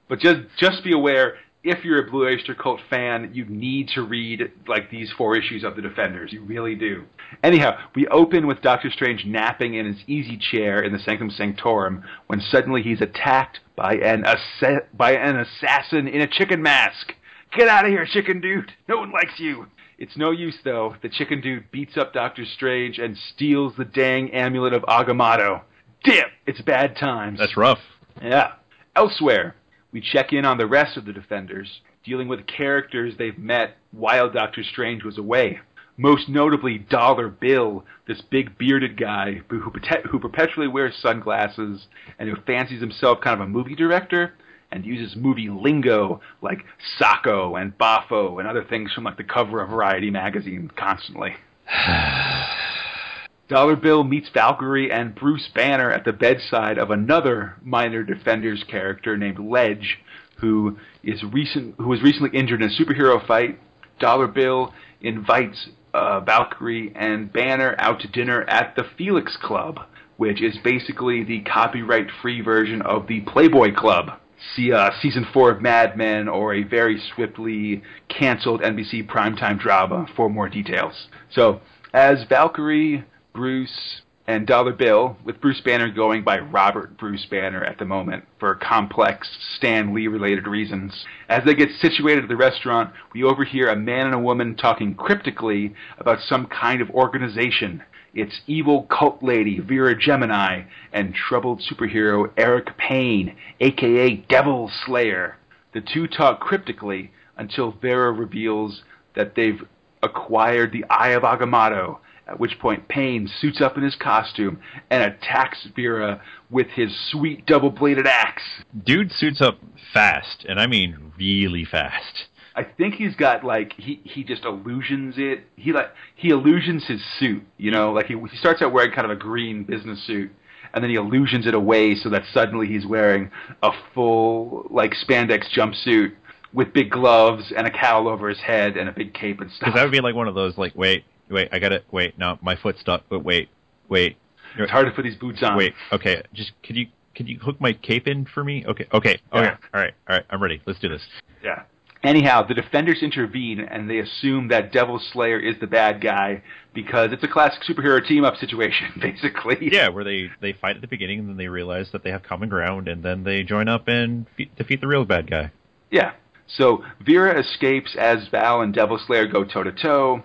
[0.08, 4.02] but just just be aware, if you're a Blue Oyster Cult fan, you need to
[4.02, 6.32] read like these four issues of the Defenders.
[6.32, 7.04] You really do.
[7.42, 12.04] Anyhow, we open with Doctor Strange napping in his easy chair in the Sanctum Sanctorum
[12.26, 17.14] when suddenly he's attacked by an assa- by an assassin in a chicken mask.
[17.56, 18.72] Get out of here, chicken dude!
[18.88, 19.66] No one likes you.
[19.98, 20.96] It's no use though.
[21.02, 25.62] The chicken dude beats up Doctor Strange and steals the dang amulet of Agamotto.
[26.02, 26.26] Dip!
[26.46, 27.38] It's bad times.
[27.38, 27.78] That's rough.
[28.20, 28.52] Yeah.
[28.96, 29.54] Elsewhere,
[29.92, 34.28] we check in on the rest of the Defenders, dealing with characters they've met while
[34.30, 35.60] Doctor Strange was away.
[35.96, 41.86] Most notably, Dollar Bill, this big bearded guy who, who, perpetually wears sunglasses
[42.18, 44.34] and who fancies himself kind of a movie director
[44.72, 46.64] and uses movie lingo like
[46.98, 51.36] socko and boffo and other things from like the cover of Variety magazine constantly.
[53.48, 59.16] Dollar Bill meets Valkyrie and Bruce Banner at the bedside of another minor Defenders character
[59.16, 59.98] named Ledge,
[60.40, 63.60] who is recent who was recently injured in a superhero fight.
[64.00, 69.80] Dollar Bill invites uh, Valkyrie and Banner out to dinner at the Felix Club,
[70.16, 74.10] which is basically the copyright-free version of the Playboy Club.
[74.56, 80.06] See uh, season four of Mad Men or a very swiftly canceled NBC primetime drama
[80.16, 81.06] for more details.
[81.30, 81.60] So,
[81.94, 87.78] as Valkyrie, Bruce, and Dollar Bill, with Bruce Banner going by Robert Bruce Banner at
[87.78, 91.04] the moment for complex Stan Lee related reasons.
[91.28, 94.94] As they get situated at the restaurant, we overhear a man and a woman talking
[94.94, 97.82] cryptically about some kind of organization.
[98.14, 100.62] It's evil cult lady Vera Gemini
[100.92, 105.36] and troubled superhero Eric Payne, aka Devil Slayer.
[105.74, 108.84] The two talk cryptically until Vera reveals
[109.16, 109.60] that they've
[110.02, 114.60] acquired the Eye of Agamotto, at which point Payne suits up in his costume
[114.90, 116.20] and attacks Vera
[116.50, 118.42] with his sweet double-bladed axe.
[118.84, 119.58] Dude suits up
[119.92, 122.26] fast, and I mean really fast.
[122.56, 125.40] I think he's got like he he just illusions it.
[125.56, 129.04] He like he illusions his suit, you know, like he he starts out wearing kind
[129.04, 130.30] of a green business suit
[130.74, 133.30] and then he illusions it away so that suddenly he's wearing
[133.62, 136.12] a full like spandex jumpsuit
[136.52, 139.60] with big gloves and a cowl over his head and a big cape and stuff.
[139.66, 142.18] Because that would be like one of those, like, wait, wait, I got to Wait,
[142.18, 143.04] no, my foot's stuck.
[143.08, 143.48] But wait,
[143.88, 144.16] wait,
[144.58, 145.56] it's hard to put these boots on.
[145.56, 145.74] wait.
[145.92, 148.64] Okay, just could you could you hook my cape in for me?
[148.66, 149.38] Okay, okay, Yeah.
[149.40, 149.54] okay.
[149.72, 150.24] All right, all right.
[150.30, 150.60] I'm ready.
[150.66, 151.02] Let's do this.
[151.42, 151.62] Yeah.
[152.02, 156.42] Anyhow, the defenders intervene and they assume that Devil Slayer is the bad guy
[156.74, 159.56] because it's a classic superhero team up situation, basically.
[159.72, 162.22] Yeah, where they they fight at the beginning, and then they realize that they have
[162.22, 165.50] common ground, and then they join up and fe- defeat the real bad guy.
[165.90, 166.12] Yeah.
[166.46, 170.22] So Vera escapes as Val and Devil Slayer go toe to toe.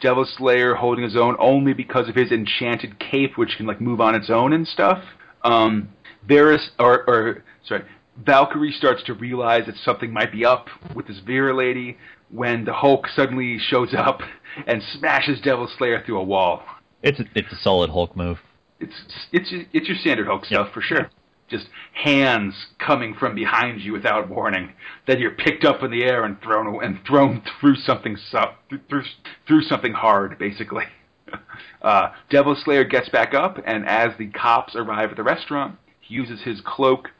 [0.00, 4.00] Devil Slayer holding his own only because of his enchanted cape, which can like move
[4.00, 5.02] on its own and stuff.
[5.42, 5.90] Um,
[6.28, 7.84] Varys, or, or sorry,
[8.24, 11.96] Valkyrie starts to realize that something might be up with this Vera lady
[12.30, 14.20] when the Hulk suddenly shows up
[14.66, 16.62] and smashes Devil Slayer through a wall.
[17.02, 18.38] It's a, it's a solid Hulk move.
[18.80, 18.94] It's
[19.32, 20.74] it's it's your standard Hulk stuff Yep.
[20.74, 21.10] for sure.
[21.48, 24.72] Just hands coming from behind you without warning.
[25.06, 28.52] Then you're picked up in the air and thrown and thrown through something so,
[28.88, 29.04] through
[29.46, 30.84] through something hard, basically.
[31.82, 36.14] Uh, Devil Slayer gets back up, and as the cops arrive at the restaurant, he
[36.14, 37.10] uses his cloak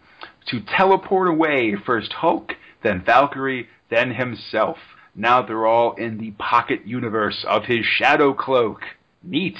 [0.48, 4.78] to teleport away first Hulk, then Valkyrie, then himself.
[5.14, 8.80] Now they're all in the pocket universe of his shadow cloak.
[9.22, 9.56] Neat.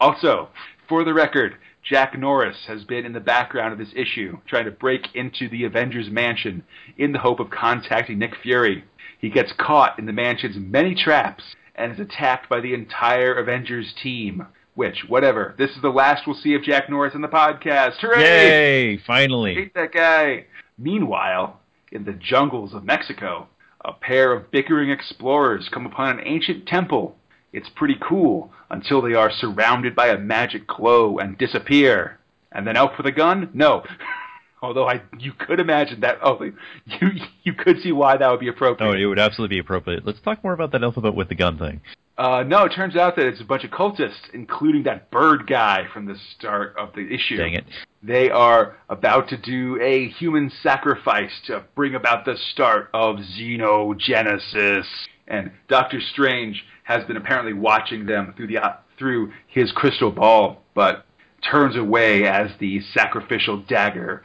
[0.00, 0.48] Also,
[0.88, 4.70] for the record, Jack Norris has been in the background of this issue, trying to
[4.70, 6.64] break into the Avengers mansion
[6.96, 8.84] in the hope of contacting Nick Fury.
[9.18, 11.42] He gets caught in the mansion's many traps
[11.74, 14.46] and is attacked by the entire Avengers team.
[14.74, 15.54] Which, whatever.
[15.56, 17.98] This is the last we'll see of Jack Norris in the podcast.
[18.00, 18.22] Hooray!
[18.22, 18.96] Yay!
[19.06, 19.54] Finally.
[19.54, 20.46] Hate that guy.
[20.78, 21.60] Meanwhile,
[21.92, 23.46] in the jungles of Mexico,
[23.84, 27.14] a pair of bickering explorers come upon an ancient temple.
[27.54, 32.18] It's pretty cool until they are surrounded by a magic glow and disappear.
[32.50, 33.50] And then out with a gun?
[33.54, 33.84] No.
[34.62, 36.18] Although I, you could imagine that.
[36.22, 36.42] Oh,
[36.86, 37.08] you
[37.44, 38.90] you could see why that would be appropriate.
[38.90, 40.04] Oh, it would absolutely be appropriate.
[40.04, 41.80] Let's talk more about that alphabet with the gun thing.
[42.16, 45.84] Uh, no, it turns out that it's a bunch of cultists, including that bird guy
[45.92, 47.36] from the start of the issue.
[47.36, 47.64] Dang it.
[48.02, 54.86] They are about to do a human sacrifice to bring about the start of xenogenesis.
[55.26, 58.58] And Doctor Strange has been apparently watching them through the
[58.98, 61.04] through his crystal ball, but
[61.50, 64.22] turns away as the sacrificial dagger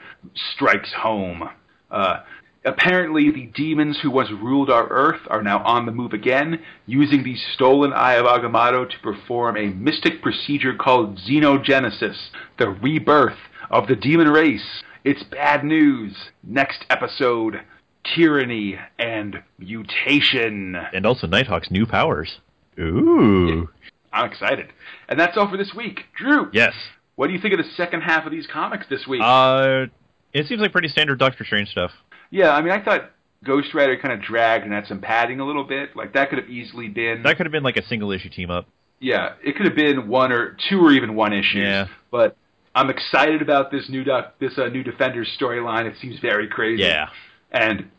[0.54, 1.50] strikes home.
[1.90, 2.20] Uh,
[2.66, 7.24] apparently, the demons who once ruled our Earth are now on the move again, using
[7.24, 12.18] the stolen Eye of Agamotto to perform a mystic procedure called xenogenesis,
[12.58, 13.38] the rebirth
[13.70, 14.84] of the demon race.
[15.04, 16.16] It's bad news.
[16.44, 17.62] Next episode
[18.04, 20.76] tyranny and mutation.
[20.94, 22.40] And also Nighthawk's new powers.
[22.80, 23.70] Ooh.
[24.12, 24.68] I'm excited.
[25.08, 26.02] And that's all for this week.
[26.18, 26.74] Drew, Yes.
[27.16, 29.22] what do you think of the second half of these comics this week?
[29.24, 29.86] Uh,
[30.34, 31.92] it seems like pretty standard Doctor Strange stuff.
[32.32, 33.12] yeah, I mean, I thought
[33.44, 35.96] Ghost Rider kind of dragged and had some padding a little bit.
[35.96, 37.24] Like, that could have easily been.
[37.24, 38.68] That could have been like a single issue team up.
[39.00, 41.60] yeah, it could have been one or two or even one issue.
[41.60, 41.88] Yeah.
[42.12, 42.36] But
[42.76, 45.86] I'm excited about this new doc, this uh, new Defenders storyline.
[45.86, 46.84] It seems very crazy.
[46.84, 47.10] Yeah.
[47.52, 47.90] And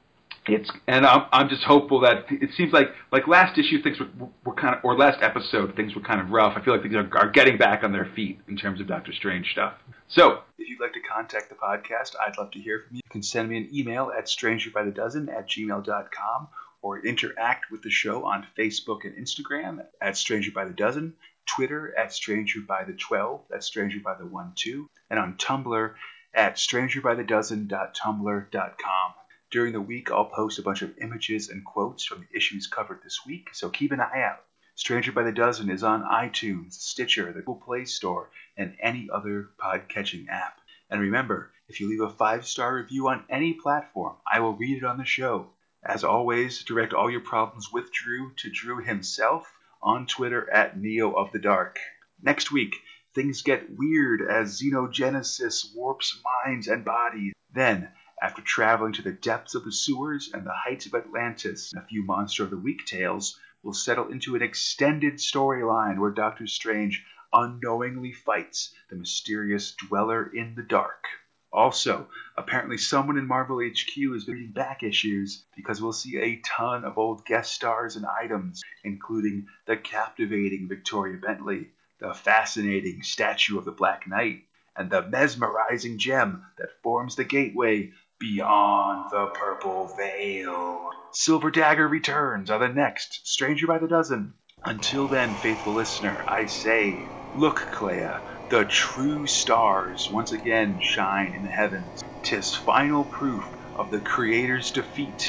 [0.47, 4.09] it's and I'm I'm just hopeful that it seems like like last issue things were,
[4.45, 6.57] were kind of or last episode things were kind of rough.
[6.57, 9.13] I feel like things are, are getting back on their feet in terms of Doctor
[9.13, 9.75] Strange stuff.
[10.09, 13.03] So if you'd like to contact the podcast, I'd love to hear from you.
[13.05, 16.49] You can send me an email at strangerbythedozen at gmail.com
[16.83, 21.13] or interact with the show on Facebook and Instagram at Stranger by the Dozen,
[21.45, 25.93] Twitter at Stranger by the Twelve, that's Stranger by the One Two, and on Tumblr
[26.35, 29.15] at strangerbythedozen.tumblr.com.
[29.51, 33.01] During the week, I'll post a bunch of images and quotes from the issues covered
[33.03, 34.45] this week, so keep an eye out.
[34.77, 39.51] Stranger by the Dozen is on iTunes, Stitcher, the Google Play Store, and any other
[39.59, 40.61] pod-catching app.
[40.89, 44.85] And remember, if you leave a five-star review on any platform, I will read it
[44.85, 45.49] on the show.
[45.85, 51.11] As always, direct all your problems with Drew to Drew himself on Twitter at Neo
[51.11, 51.81] of the Dark.
[52.23, 52.77] Next week,
[53.17, 57.33] things get weird as xenogenesis warps minds and bodies.
[57.53, 57.89] Then,
[58.23, 62.03] after traveling to the depths of the sewers and the heights of Atlantis a few
[62.03, 68.13] Monster of the Week tales, we'll settle into an extended storyline where Doctor Strange unknowingly
[68.13, 71.07] fights the mysterious Dweller in the Dark.
[71.53, 76.85] Also, apparently someone in Marvel HQ is reading back issues because we'll see a ton
[76.85, 83.65] of old guest stars and items, including the captivating Victoria Bentley, the fascinating statue of
[83.65, 84.45] the Black Knight,
[84.77, 90.91] and the mesmerizing gem that forms the gateway beyond the purple veil.
[91.11, 94.35] Silver Dagger returns are the next Stranger by the Dozen.
[94.65, 98.19] Until then, faithful listener, I say, look, Clea,
[98.51, 102.03] the true stars once again shine in the heavens.
[102.23, 103.45] Tis final proof
[103.75, 105.25] of the Creator's defeat.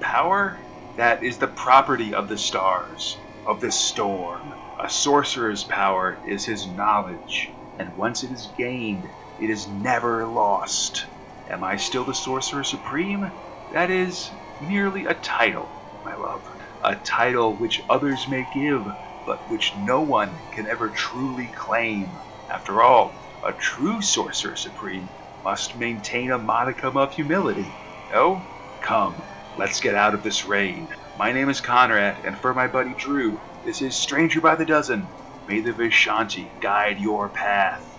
[0.00, 0.60] Power?
[0.96, 3.16] That is the property of the stars,
[3.46, 4.52] of the storm.
[4.82, 9.06] A sorcerer's power is his knowledge, and once it is gained,
[9.38, 11.06] it is never lost.
[11.48, 13.42] Am I still the Sorcerer Supreme?
[13.70, 15.72] That is merely a title,
[16.04, 16.44] my love.
[16.82, 18.86] A title which others may give,
[19.26, 22.16] but which no one can ever truly claim.
[22.48, 25.10] After all, a true Sorcerer Supreme
[25.44, 27.74] must maintain a modicum of humility.
[28.12, 28.46] No?
[28.80, 29.22] Come,
[29.56, 30.90] let's get out of this rain.
[31.16, 35.12] My name is Conrad, and for my buddy Drew, This is Stranger by the Dozen.
[35.46, 37.91] May the Vishanti guide your path.